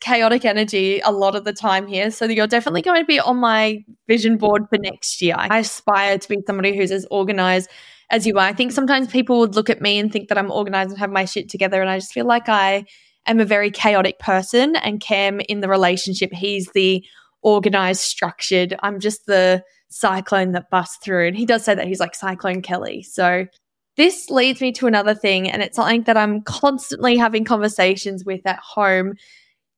chaotic 0.03 0.45
energy 0.45 1.01
a 1.05 1.13
lot 1.13 1.37
of 1.37 1.45
the 1.45 1.53
time 1.53 1.87
here. 1.87 2.11
So 2.11 2.27
you're 2.27 2.49
definitely 2.49 2.83
going 2.83 3.01
to 3.01 3.07
be 3.07 3.21
on 3.21 3.37
my 3.37 3.85
vision 4.09 4.37
board 4.37 4.69
for 4.69 4.77
next 4.77 5.23
year. 5.23 5.37
I 5.39 5.61
aspire 5.61 6.19
to 6.19 6.29
be 6.29 6.39
somebody 6.45 6.77
who's 6.77 6.91
as 6.91 7.07
organized 7.11 7.71
as 8.13 8.27
you 8.27 8.37
are. 8.37 8.47
I 8.47 8.53
think 8.53 8.71
sometimes 8.71 9.09
people 9.09 9.41
would 9.41 9.57
look 9.57 9.71
at 9.71 9.81
me 9.81 9.99
and 9.99 10.13
think 10.13 10.29
that 10.29 10.39
I'm 10.39 10.53
organized 10.53 10.91
and 10.91 10.99
have 11.01 11.11
my 11.11 11.25
shit 11.25 11.49
together. 11.49 11.81
And 11.81 11.91
I 11.91 11.99
just 11.99 12.13
feel 12.13 12.27
like 12.27 12.49
I 12.49 12.85
am 13.27 13.41
a 13.41 13.45
very 13.45 13.71
chaotic 13.71 14.21
person. 14.21 14.77
And 14.77 15.01
Cam 15.01 15.41
in 15.41 15.61
the 15.61 15.69
relationship, 15.69 16.33
he's 16.33 16.71
the 16.75 17.05
organized, 17.41 18.03
structured. 18.03 18.77
I'm 18.83 19.01
just 19.01 19.27
the 19.27 19.65
cyclone 19.89 20.53
that 20.53 20.71
busts 20.71 20.99
through. 21.03 21.29
And 21.29 21.37
he 21.37 21.47
does 21.47 21.65
say 21.65 21.75
that 21.75 21.87
he's 21.87 22.01
like 22.01 22.15
Cyclone 22.15 22.63
Kelly. 22.63 23.03
So 23.03 23.47
this 23.97 24.31
leads 24.31 24.61
me 24.61 24.73
to 24.73 24.87
another 24.87 25.15
thing, 25.15 25.51
and 25.51 25.63
it's 25.63 25.77
something 25.77 26.05
that 26.05 26.17
I'm 26.17 26.41
constantly 26.43 27.19
having 27.19 27.45
conversations 27.45 28.25
with 28.25 28.41
at 28.47 28.59
home. 28.59 29.15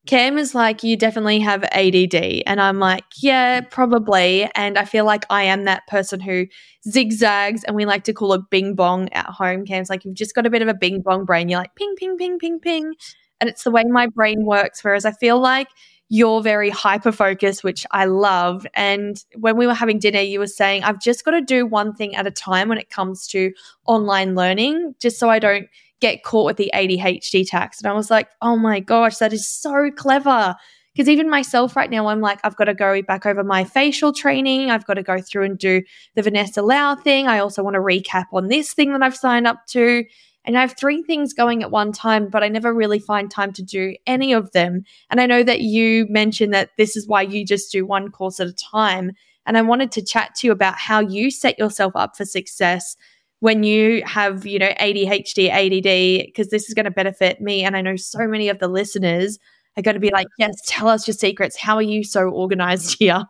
Cam 0.07 0.37
is 0.37 0.55
like, 0.55 0.83
You 0.83 0.97
definitely 0.97 1.41
have 1.41 1.65
ADD. 1.65 2.43
And 2.47 2.61
I'm 2.61 2.79
like, 2.79 3.05
Yeah, 3.19 3.61
probably. 3.63 4.49
And 4.55 4.77
I 4.77 4.85
feel 4.85 5.05
like 5.05 5.25
I 5.31 5.45
am 5.45 5.65
that 5.65 5.87
person 5.87 6.21
who 6.21 6.47
zigzags, 6.87 7.65
and 7.65 7.75
we 7.75 7.87
like 7.87 8.05
to 8.05 8.13
call 8.13 8.35
it 8.35 8.51
bing 8.51 8.75
bong 8.75 9.09
at 9.13 9.27
home. 9.27 9.65
Cam's 9.65 9.89
like, 9.89 10.05
You've 10.05 10.15
just 10.15 10.35
got 10.35 10.47
a 10.47 10.51
bit 10.51 10.63
of 10.63 10.69
a 10.69 10.75
bing 10.75 11.01
bong 11.01 11.25
brain. 11.25 11.49
You're 11.49 11.61
like, 11.61 11.75
ping, 11.75 11.95
ping, 11.97 12.17
ping, 12.19 12.39
ping, 12.39 12.61
ping. 12.61 12.95
And 13.41 13.49
it's 13.49 13.65
the 13.65 13.71
way 13.71 13.85
my 13.85 14.07
brain 14.07 14.45
works. 14.45 14.85
Whereas 14.85 15.05
I 15.05 15.13
feel 15.13 15.41
like 15.41 15.69
you're 16.11 16.43
very 16.43 16.69
hyper 16.71 17.11
focused, 17.11 17.65
which 17.65 17.87
I 17.91 18.05
love. 18.05 18.67
And 18.75 19.23
when 19.37 19.57
we 19.57 19.67
were 19.67 19.75
having 19.75 19.99
dinner, 19.99 20.21
you 20.21 20.39
were 20.39 20.47
saying, 20.47 20.85
I've 20.85 21.01
just 21.01 21.25
got 21.25 21.33
to 21.33 21.41
do 21.41 21.67
one 21.67 21.95
thing 21.95 22.15
at 22.15 22.27
a 22.27 22.31
time 22.31 22.69
when 22.69 22.79
it 22.79 22.91
comes 22.91 23.27
to 23.29 23.53
online 23.87 24.35
learning, 24.35 24.95
just 25.01 25.19
so 25.19 25.31
I 25.31 25.39
don't 25.39 25.67
get 26.05 26.23
caught 26.23 26.45
with 26.45 26.59
the 26.59 26.71
ADHD 26.75 27.49
tax. 27.49 27.81
And 27.81 27.91
I 27.91 27.95
was 27.95 28.11
like, 28.11 28.29
oh 28.43 28.59
my 28.59 28.79
gosh, 28.79 29.17
that 29.17 29.33
is 29.33 29.49
so 29.49 29.91
clever. 29.91 30.55
Because 30.93 31.09
even 31.09 31.31
myself 31.31 31.77
right 31.77 31.89
now, 31.89 32.09
I'm 32.09 32.21
like, 32.21 32.41
I've 32.45 32.57
got 32.57 32.67
to 32.67 32.75
go 32.75 33.01
back 33.01 33.25
over 33.25 33.43
my 33.43 33.65
facial 33.65 34.13
training. 34.13 34.71
I've 34.71 34.85
got 34.85 34.95
to 34.95 35.03
go 35.03 35.19
through 35.23 35.45
and 35.45 35.59
do 35.59 35.83
the 36.15 36.21
Vanessa 36.21 36.61
Lau 36.61 36.95
thing. 36.95 37.27
I 37.27 37.39
also 37.39 37.63
want 37.63 37.75
to 37.75 37.81
recap 37.81 38.27
on 38.35 38.49
this 38.49 38.75
thing 38.75 38.93
that 38.93 39.03
I've 39.03 39.17
signed 39.17 39.47
up 39.47 39.65
to. 39.69 40.05
And 40.45 40.59
I 40.59 40.61
have 40.61 40.77
three 40.79 41.03
things 41.03 41.33
going 41.33 41.63
at 41.63 41.71
one 41.71 41.91
time, 41.91 42.29
but 42.29 42.43
I 42.43 42.49
never 42.49 42.75
really 42.75 42.99
find 42.99 43.31
time 43.31 43.55
to 43.55 43.63
do 43.63 43.97
any 44.07 44.35
of 44.35 44.53
them. 44.53 44.85
And 45.09 45.23
I 45.23 45.27
know 45.27 45.43
that 45.43 45.63
you 45.63 46.07
mentioned 46.11 46.53
that 46.53 46.73
this 46.77 46.99
is 46.99 47.09
why 47.09 47.23
you 47.23 47.47
just 47.47 47.73
do 47.73 47.87
one 47.87 48.11
course 48.11 48.41
at 48.41 48.47
a 48.47 48.53
time. 48.53 49.13
And 49.47 49.57
I 49.57 49.63
wanted 49.63 49.91
to 49.93 50.05
chat 50.05 50.35
to 50.37 50.47
you 50.47 50.53
about 50.53 50.77
how 50.77 51.01
you 51.01 51.31
set 51.31 51.59
yourself 51.59 51.97
up 51.97 52.15
for 52.15 52.27
success 52.27 52.95
when 53.45 53.63
you 53.63 54.03
have, 54.07 54.47
you 54.47 54.59
know, 54.59 54.73
ADHD, 54.81 55.51
ADD, 55.51 56.25
because 56.25 56.49
this 56.49 56.67
is 56.67 56.73
going 56.73 56.87
to 56.87 56.91
benefit 56.91 57.43
me. 57.43 57.63
And 57.63 57.77
I 57.77 57.83
know 57.83 57.95
so 57.95 58.27
many 58.27 58.49
of 58.49 58.59
the 58.59 58.69
listeners 58.69 59.39
are 59.77 59.83
going 59.83 59.97
to 59.97 60.01
be 60.01 60.09
like, 60.09 60.29
yes, 60.39 60.55
tell 60.65 60.89
us 60.89 61.07
your 61.07 61.13
secrets. 61.13 61.55
How 61.55 61.77
are 61.77 61.83
you 61.83 62.05
so 62.05 62.31
organized 62.31 62.97
here? 62.99 63.23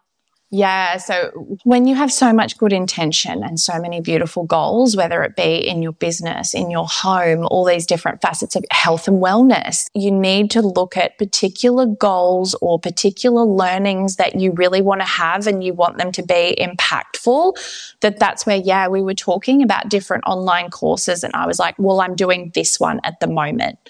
Yeah. 0.54 0.98
So 0.98 1.58
when 1.64 1.84
you 1.88 1.96
have 1.96 2.12
so 2.12 2.32
much 2.32 2.56
good 2.58 2.72
intention 2.72 3.42
and 3.42 3.58
so 3.58 3.80
many 3.80 4.00
beautiful 4.00 4.44
goals, 4.44 4.96
whether 4.96 5.24
it 5.24 5.34
be 5.34 5.56
in 5.56 5.82
your 5.82 5.90
business, 5.90 6.54
in 6.54 6.70
your 6.70 6.86
home, 6.86 7.44
all 7.50 7.64
these 7.64 7.86
different 7.86 8.22
facets 8.22 8.54
of 8.54 8.64
health 8.70 9.08
and 9.08 9.20
wellness, 9.20 9.90
you 9.94 10.12
need 10.12 10.52
to 10.52 10.62
look 10.62 10.96
at 10.96 11.18
particular 11.18 11.86
goals 11.86 12.54
or 12.60 12.78
particular 12.78 13.42
learnings 13.42 14.14
that 14.14 14.36
you 14.40 14.52
really 14.52 14.80
want 14.80 15.00
to 15.00 15.08
have 15.08 15.48
and 15.48 15.64
you 15.64 15.74
want 15.74 15.98
them 15.98 16.12
to 16.12 16.22
be 16.22 16.56
impactful. 16.60 17.56
That 18.02 18.20
that's 18.20 18.46
where, 18.46 18.58
yeah, 18.58 18.86
we 18.86 19.02
were 19.02 19.12
talking 19.12 19.60
about 19.60 19.88
different 19.88 20.22
online 20.24 20.70
courses 20.70 21.24
and 21.24 21.34
I 21.34 21.48
was 21.48 21.58
like, 21.58 21.74
well, 21.78 22.00
I'm 22.00 22.14
doing 22.14 22.52
this 22.54 22.78
one 22.78 23.00
at 23.02 23.18
the 23.18 23.26
moment 23.26 23.80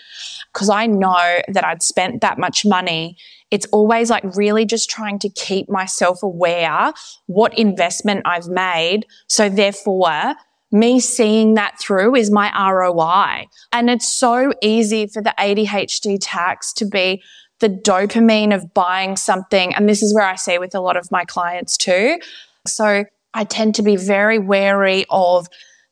because 0.55 0.71
I 0.71 0.87
know 0.87 1.41
that 1.49 1.65
I'd 1.65 1.83
spent 1.83 2.23
that 2.23 2.39
much 2.39 2.65
money 2.65 3.19
it's 3.55 3.67
always 3.67 4.11
like 4.11 4.25
really 4.35 4.65
just 4.65 4.91
trying 4.91 5.21
to 5.21 5.29
keep 5.29 5.69
myself 5.69 6.25
aware 6.25 6.93
what 7.27 7.57
investment 7.57 8.23
I've 8.25 8.49
made. 8.49 9.07
So 9.29 9.49
therefore, 9.49 10.35
me 10.73 10.99
seeing 10.99 11.55
that 11.55 11.79
through 11.79 12.17
is 12.17 12.33
my 12.33 12.51
ROI. 12.53 13.47
And 13.73 13.91
it's 13.91 14.13
so 14.13 14.53
easy 14.61 15.07
for 15.07 15.23
the 15.23 15.33
ADHD 15.39 16.19
tax 16.21 16.73
to 16.73 16.85
be 16.85 17.23
the 17.61 17.69
dopamine 17.69 18.53
of 18.53 18.75
buying 18.75 19.17
something. 19.17 19.73
And 19.73 19.89
this 19.89 20.03
is 20.03 20.13
where 20.13 20.27
I 20.27 20.35
see 20.35 20.59
with 20.59 20.75
a 20.75 20.81
lot 20.81 20.97
of 20.97 21.09
my 21.13 21.25
clients 21.25 21.77
too. 21.77 22.19
So 22.67 23.05
I 23.35 23.45
tend 23.45 23.77
to 23.77 23.83
be 23.83 23.95
very 23.95 24.41
wary 24.41 25.05
of 25.11 25.47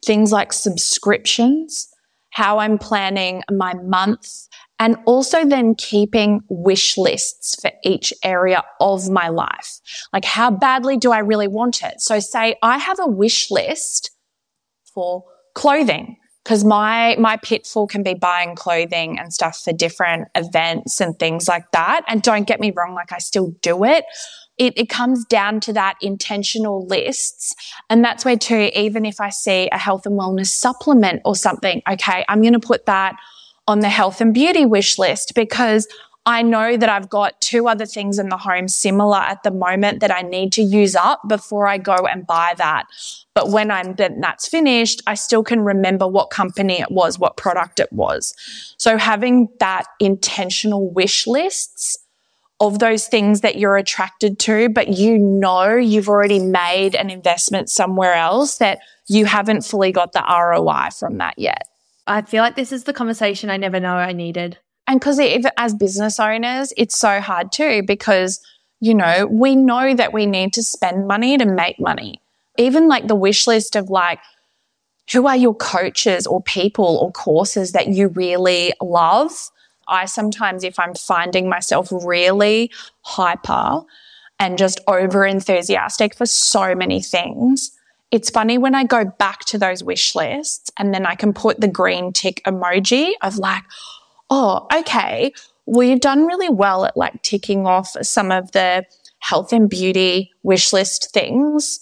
things 0.05 0.33
like 0.33 0.53
subscriptions, 0.53 1.87
how 2.31 2.59
I'm 2.59 2.77
planning 2.77 3.45
my 3.53 3.75
month 3.75 4.49
and 4.83 4.97
also 5.07 5.45
then 5.45 5.77
keeping 5.77 6.41
wish 6.49 6.99
lists 6.99 7.55
for 7.63 7.71
each 7.85 8.13
area 8.25 8.65
of 8.81 9.09
my 9.09 9.29
life. 9.29 9.79
Like 10.13 10.25
how 10.25 10.51
badly 10.51 10.97
do 10.97 11.13
I 11.13 11.21
really 11.21 11.47
want 11.47 11.85
it? 11.85 12.01
So 12.01 12.19
say 12.19 12.57
I 12.65 12.79
have 12.79 12.99
a 12.99 13.07
wish 13.07 13.49
list 13.49 14.11
for 14.93 15.23
clothing 15.55 16.17
because 16.43 16.65
my 16.65 17.15
my 17.21 17.37
pitfall 17.37 17.87
can 17.87 18.03
be 18.03 18.15
buying 18.15 18.57
clothing 18.57 19.21
and 19.21 19.33
stuff 19.33 19.61
for 19.63 19.73
different 19.73 20.27
events 20.35 21.01
and 21.01 21.17
things 21.17 21.47
like 21.47 21.71
that 21.71 22.03
and 22.09 22.21
don't 22.21 22.49
get 22.49 22.59
me 22.59 22.73
wrong 22.75 22.95
like 22.95 23.13
i 23.13 23.19
still 23.19 23.53
do 23.61 23.85
it 23.85 24.05
it, 24.59 24.77
it 24.77 24.89
comes 24.89 25.25
down 25.27 25.61
to 25.61 25.73
that 25.73 25.95
intentional 26.01 26.87
lists 26.87 27.55
and 27.89 28.05
that's 28.05 28.25
where 28.25 28.37
too 28.37 28.71
even 28.75 29.05
if 29.05 29.21
i 29.21 29.29
see 29.29 29.69
a 29.71 29.79
health 29.79 30.05
and 30.05 30.19
wellness 30.19 30.47
supplement 30.47 31.21
or 31.25 31.37
something 31.37 31.81
okay 31.89 32.25
i'm 32.29 32.41
going 32.41 32.53
to 32.55 32.61
put 32.61 32.87
that 32.87 33.15
on 33.67 33.81
the 33.81 33.89
health 33.89 34.21
and 34.21 34.35
beauty 34.35 34.67
wish 34.67 34.99
list 34.99 35.33
because 35.35 35.87
I 36.25 36.43
know 36.43 36.77
that 36.77 36.89
I've 36.89 37.11
got 37.11 37.41
two 37.41 37.67
other 37.67 37.85
things 37.85 38.19
in 38.19 38.29
the 38.29 38.37
home 38.37 38.69
similar 38.69 39.19
at 39.19 39.43
the 39.43 39.51
moment 39.51 40.01
that 40.01 40.13
I 40.13 40.23
need 40.23 40.53
to 40.53 40.63
use 40.63 40.95
up 40.95 41.21
before 41.27 41.67
I 41.67 41.79
go 41.79 41.97
and 42.07 42.25
buy 42.25 42.55
that. 42.59 42.85
But 43.35 43.51
when 43.51 43.73
I'm 43.73 43.95
then 43.95 44.21
that's 44.21 44.49
finished, 44.49 45.03
I 45.07 45.15
still 45.15 45.43
can 45.43 45.63
remember 45.63 46.07
what 46.07 46.31
company 46.31 46.81
it 46.81 46.93
was, 46.93 47.19
what 47.19 47.37
product 47.37 47.81
it 47.81 47.93
was. 47.93 48.35
So 48.77 48.99
having 48.99 49.49
that 49.59 49.87
intentional 49.99 50.89
wish 50.91 51.27
lists 51.27 51.99
of 52.61 52.79
those 52.79 53.09
things 53.09 53.41
that 53.41 53.57
you're 53.57 53.77
attracted 53.77 54.39
to, 54.39 54.69
but 54.69 54.91
you 54.91 55.19
know 55.19 55.75
you've 55.75 56.09
already 56.09 56.39
made 56.39 56.95
an 56.95 57.11
investment 57.11 57.69
somewhere 57.69 58.15
else 58.15 58.59
that 58.59 58.79
you 59.09 59.25
haven't 59.25 59.63
fully 59.63 59.91
got 59.91 60.13
the 60.13 60.23
ROI 60.23 60.91
from 60.97 61.19
that 61.19 61.37
yet. 61.37 61.67
I 62.07 62.23
feel 62.23 62.43
like 62.43 62.57
this 62.57 62.73
is 62.73 62.85
the 62.85 62.93
conversation 62.93 63.51
I 63.51 63.57
never 63.57 63.81
know 63.81 63.95
I 63.95 64.13
needed. 64.13 64.59
And 64.87 64.99
because 64.99 65.21
as 65.57 65.75
business 65.75 66.19
owners, 66.19 66.73
it's 66.77 66.99
so 66.99 67.21
hard 67.21 67.53
too 67.53 67.83
because, 67.87 68.41
you 68.81 68.95
know, 68.95 69.27
we 69.27 69.55
know 69.55 69.95
that 69.95 70.13
we 70.13 70.27
need 70.27 70.53
to 70.55 70.63
spend 70.63 71.07
money 71.07 71.39
to 71.39 71.45
make 71.45 71.79
money. 71.79 72.21
Even 72.59 72.89
like 72.89 73.07
the 73.07 73.15
wish 73.15 73.47
list 73.47 73.77
of 73.77 73.89
like, 73.91 74.19
who 75.13 75.27
are 75.27 75.37
your 75.37 75.55
coaches 75.55 76.27
or 76.27 76.43
people 76.43 76.99
or 76.99 77.13
courses 77.13 77.73
that 77.73 77.89
you 77.89 78.09
really 78.09 78.73
love? 78.81 79.33
I 79.89 80.07
sometimes, 80.07 80.65
if 80.65 80.79
I'm 80.79 80.95
finding 80.95 81.49
myself 81.49 81.89
really 81.91 82.71
hyper 83.03 83.83
and 84.39 84.59
just 84.59 84.81
over 84.87 85.25
enthusiastic 85.25 86.15
for 86.15 86.27
so 86.27 86.75
many 86.75 87.01
things, 87.01 87.73
it's 88.13 88.29
funny 88.29 88.59
when 88.59 88.75
I 88.75 88.85
go 88.85 89.07
back 89.07 89.41
to 89.47 89.59
those 89.59 89.83
wish 89.83 90.15
lists 90.15 90.71
and 90.79 90.95
then 90.95 91.07
I 91.07 91.15
can 91.15 91.33
put 91.33 91.61
the 91.61 91.67
green 91.67 92.13
tick 92.13 92.43
emoji 92.47 93.13
of 93.23 93.39
like, 93.39 93.65
oh, 94.29 94.67
okay, 94.73 95.33
well, 95.65 95.89
you've 95.89 96.01
done 96.01 96.27
really 96.27 96.51
well 96.51 96.85
at 96.85 96.97
like 96.97 97.23
ticking 97.23 97.67
off 97.67 97.97
some 98.03 98.31
of 98.31 98.53
the 98.53 98.85
health 99.21 99.53
and 99.53 99.69
beauty 99.69 100.31
wish 100.43 100.75
list 100.75 101.11
things. 101.15 101.81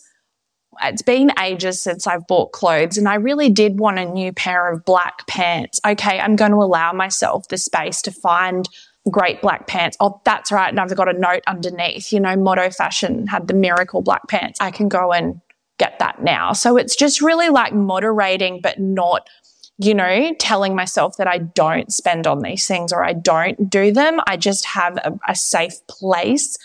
It's 0.83 1.03
been 1.03 1.33
ages 1.41 1.83
since 1.83 2.07
I've 2.07 2.27
bought 2.29 2.53
clothes 2.53 2.97
and 2.97 3.09
I 3.09 3.17
really 3.17 3.51
did 3.51 3.81
want 3.81 3.99
a 3.99 4.05
new 4.05 4.33
pair 4.33 4.71
of 4.71 4.85
black 4.85 5.27
pants. 5.27 5.81
Okay, 5.85 6.21
I'm 6.21 6.37
going 6.37 6.53
to 6.53 6.59
allow 6.59 6.93
myself 6.93 7.49
the 7.49 7.59
space 7.59 8.03
to 8.03 8.13
find 8.13 8.69
great 9.11 9.43
black 9.43 9.67
pants. 9.67 9.97
Oh, 9.99 10.21
that's 10.25 10.53
right. 10.53 10.69
And 10.69 10.79
I've 10.79 10.95
got 10.95 11.09
a 11.09 11.19
note 11.19 11.43
underneath, 11.49 12.13
you 12.13 12.21
know, 12.21 12.37
Motto 12.37 12.71
Fashion 12.71 13.27
had 13.27 13.49
the 13.49 13.55
miracle 13.55 14.01
black 14.01 14.29
pants. 14.29 14.61
I 14.61 14.71
can 14.71 14.89
go 14.89 15.13
and 15.13 15.41
get 15.81 15.99
that 15.99 16.23
now. 16.23 16.53
So 16.53 16.77
it's 16.77 16.95
just 16.95 17.21
really 17.21 17.49
like 17.49 17.73
moderating, 17.73 18.61
but 18.63 18.79
not, 18.79 19.27
you 19.79 19.95
know, 19.95 20.33
telling 20.39 20.77
myself 20.77 21.17
that 21.17 21.27
I 21.27 21.39
don't 21.39 21.93
spend 21.93 22.27
on 22.27 22.43
these 22.43 22.67
things 22.69 22.93
or 22.93 23.03
I 23.03 23.15
don't 23.15 23.69
do 23.69 23.91
them. 23.91 24.21
I 24.29 24.37
just 24.37 24.67
have 24.67 24.99
a, 24.99 25.19
a 25.27 25.35
safe 25.35 25.85
place 25.89 26.57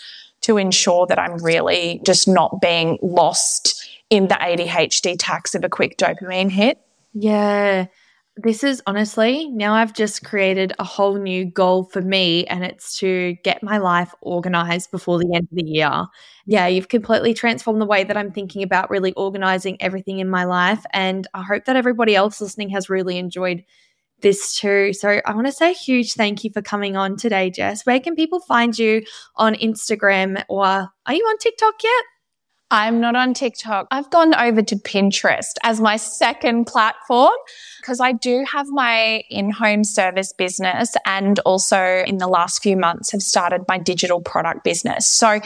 to 0.42 0.58
ensure 0.58 1.06
that 1.06 1.18
I'm 1.18 1.42
really 1.42 2.00
just 2.04 2.28
not 2.28 2.60
being 2.60 2.98
lost 3.02 3.88
in 4.10 4.28
the 4.28 4.34
ADHD 4.34 5.16
tax 5.18 5.54
of 5.54 5.64
a 5.64 5.68
quick 5.68 5.96
dopamine 5.96 6.50
hit. 6.50 6.78
Yeah. 7.14 7.86
This 8.38 8.62
is 8.62 8.82
honestly, 8.86 9.48
now 9.48 9.72
I've 9.74 9.94
just 9.94 10.22
created 10.22 10.74
a 10.78 10.84
whole 10.84 11.14
new 11.16 11.46
goal 11.46 11.84
for 11.84 12.02
me, 12.02 12.44
and 12.48 12.62
it's 12.64 12.98
to 12.98 13.34
get 13.44 13.62
my 13.62 13.78
life 13.78 14.12
organized 14.20 14.90
before 14.90 15.18
the 15.18 15.32
end 15.34 15.48
of 15.50 15.56
the 15.56 15.64
year. 15.64 16.04
Yeah, 16.44 16.66
you've 16.66 16.88
completely 16.90 17.32
transformed 17.32 17.80
the 17.80 17.86
way 17.86 18.04
that 18.04 18.16
I'm 18.16 18.30
thinking 18.30 18.62
about 18.62 18.90
really 18.90 19.14
organizing 19.14 19.80
everything 19.80 20.18
in 20.18 20.28
my 20.28 20.44
life. 20.44 20.84
And 20.92 21.26
I 21.32 21.42
hope 21.44 21.64
that 21.64 21.76
everybody 21.76 22.14
else 22.14 22.38
listening 22.42 22.68
has 22.70 22.90
really 22.90 23.16
enjoyed 23.16 23.64
this 24.22 24.58
too. 24.58 24.92
So 24.94 25.22
I 25.26 25.34
want 25.34 25.46
to 25.46 25.52
say 25.52 25.70
a 25.72 25.74
huge 25.74 26.14
thank 26.14 26.44
you 26.44 26.50
for 26.52 26.62
coming 26.62 26.96
on 26.96 27.16
today, 27.16 27.50
Jess. 27.50 27.86
Where 27.86 28.00
can 28.00 28.16
people 28.16 28.40
find 28.40 28.78
you 28.78 29.02
on 29.36 29.54
Instagram 29.56 30.44
or 30.48 30.64
are 30.66 31.14
you 31.14 31.24
on 31.24 31.38
TikTok 31.38 31.74
yet? 31.84 32.04
I'm 32.70 33.00
not 33.00 33.14
on 33.14 33.32
TikTok. 33.32 33.86
I've 33.92 34.10
gone 34.10 34.34
over 34.34 34.60
to 34.60 34.76
Pinterest 34.76 35.54
as 35.62 35.80
my 35.80 35.96
second 35.96 36.66
platform 36.66 37.32
because 37.80 38.00
I 38.00 38.10
do 38.10 38.44
have 38.50 38.66
my 38.68 39.22
in-home 39.30 39.84
service 39.84 40.32
business 40.32 40.94
and 41.06 41.38
also 41.40 42.02
in 42.06 42.18
the 42.18 42.26
last 42.26 42.62
few 42.62 42.76
months 42.76 43.12
have 43.12 43.22
started 43.22 43.62
my 43.68 43.78
digital 43.78 44.20
product 44.20 44.64
business. 44.64 45.06
So 45.06 45.40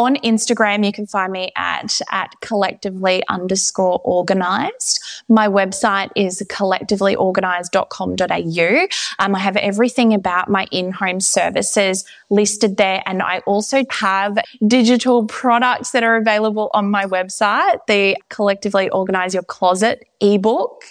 on 0.00 0.16
Instagram, 0.16 0.84
you 0.84 0.92
can 0.92 1.06
find 1.06 1.32
me 1.32 1.52
at, 1.56 2.00
at 2.10 2.34
collectively 2.40 3.22
underscore 3.28 4.00
organized. 4.04 5.00
My 5.28 5.48
website 5.48 6.10
is 6.16 6.42
collectivelyorganized.com.au. 6.48 9.24
Um, 9.24 9.34
I 9.34 9.38
have 9.38 9.56
everything 9.56 10.14
about 10.14 10.48
my 10.48 10.66
in-home 10.70 11.20
services 11.20 12.04
listed 12.30 12.76
there. 12.76 13.02
And 13.06 13.22
I 13.22 13.38
also 13.40 13.84
have 13.90 14.38
digital 14.66 15.26
products 15.26 15.90
that 15.90 16.02
are 16.02 16.16
available 16.16 16.70
on 16.74 16.90
my 16.90 17.04
website. 17.04 17.78
The 17.86 18.16
Collectively 18.28 18.88
Organize 18.90 19.34
Your 19.34 19.42
Closet 19.42 20.06
ebook 20.20 20.84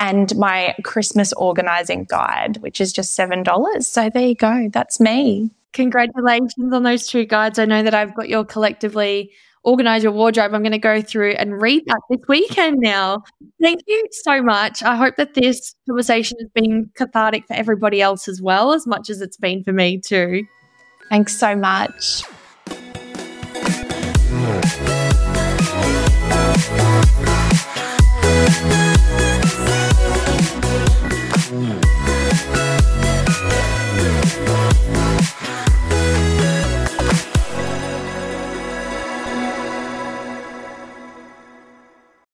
and 0.00 0.36
my 0.36 0.74
Christmas 0.84 1.32
organizing 1.34 2.04
guide, 2.04 2.58
which 2.58 2.80
is 2.80 2.92
just 2.92 3.16
$7. 3.18 3.84
So 3.84 4.10
there 4.10 4.28
you 4.28 4.34
go. 4.34 4.68
That's 4.72 5.00
me. 5.00 5.50
Congratulations 5.72 6.72
on 6.72 6.82
those 6.82 7.06
two 7.06 7.24
guides. 7.24 7.58
I 7.58 7.64
know 7.64 7.82
that 7.82 7.94
I've 7.94 8.14
got 8.14 8.28
your 8.28 8.44
collectively 8.44 9.30
organize 9.66 10.02
your 10.02 10.12
wardrobe. 10.12 10.54
I'm 10.54 10.62
going 10.62 10.72
to 10.72 10.78
go 10.78 11.02
through 11.02 11.32
and 11.32 11.60
read 11.60 11.82
that 11.86 12.00
this 12.08 12.20
weekend 12.28 12.78
now. 12.78 13.24
Thank 13.60 13.80
you 13.86 14.04
so 14.12 14.40
much. 14.40 14.82
I 14.82 14.94
hope 14.94 15.16
that 15.16 15.34
this 15.34 15.74
conversation 15.86 16.38
has 16.40 16.48
been 16.54 16.88
cathartic 16.94 17.46
for 17.46 17.54
everybody 17.54 18.00
else 18.00 18.28
as 18.28 18.40
well, 18.40 18.72
as 18.72 18.86
much 18.86 19.10
as 19.10 19.20
it's 19.20 19.36
been 19.36 19.64
for 19.64 19.72
me 19.72 20.00
too. 20.00 20.46
Thanks 21.10 21.38
so 21.38 21.56
much. 21.56 22.22
Mm. 31.48 31.95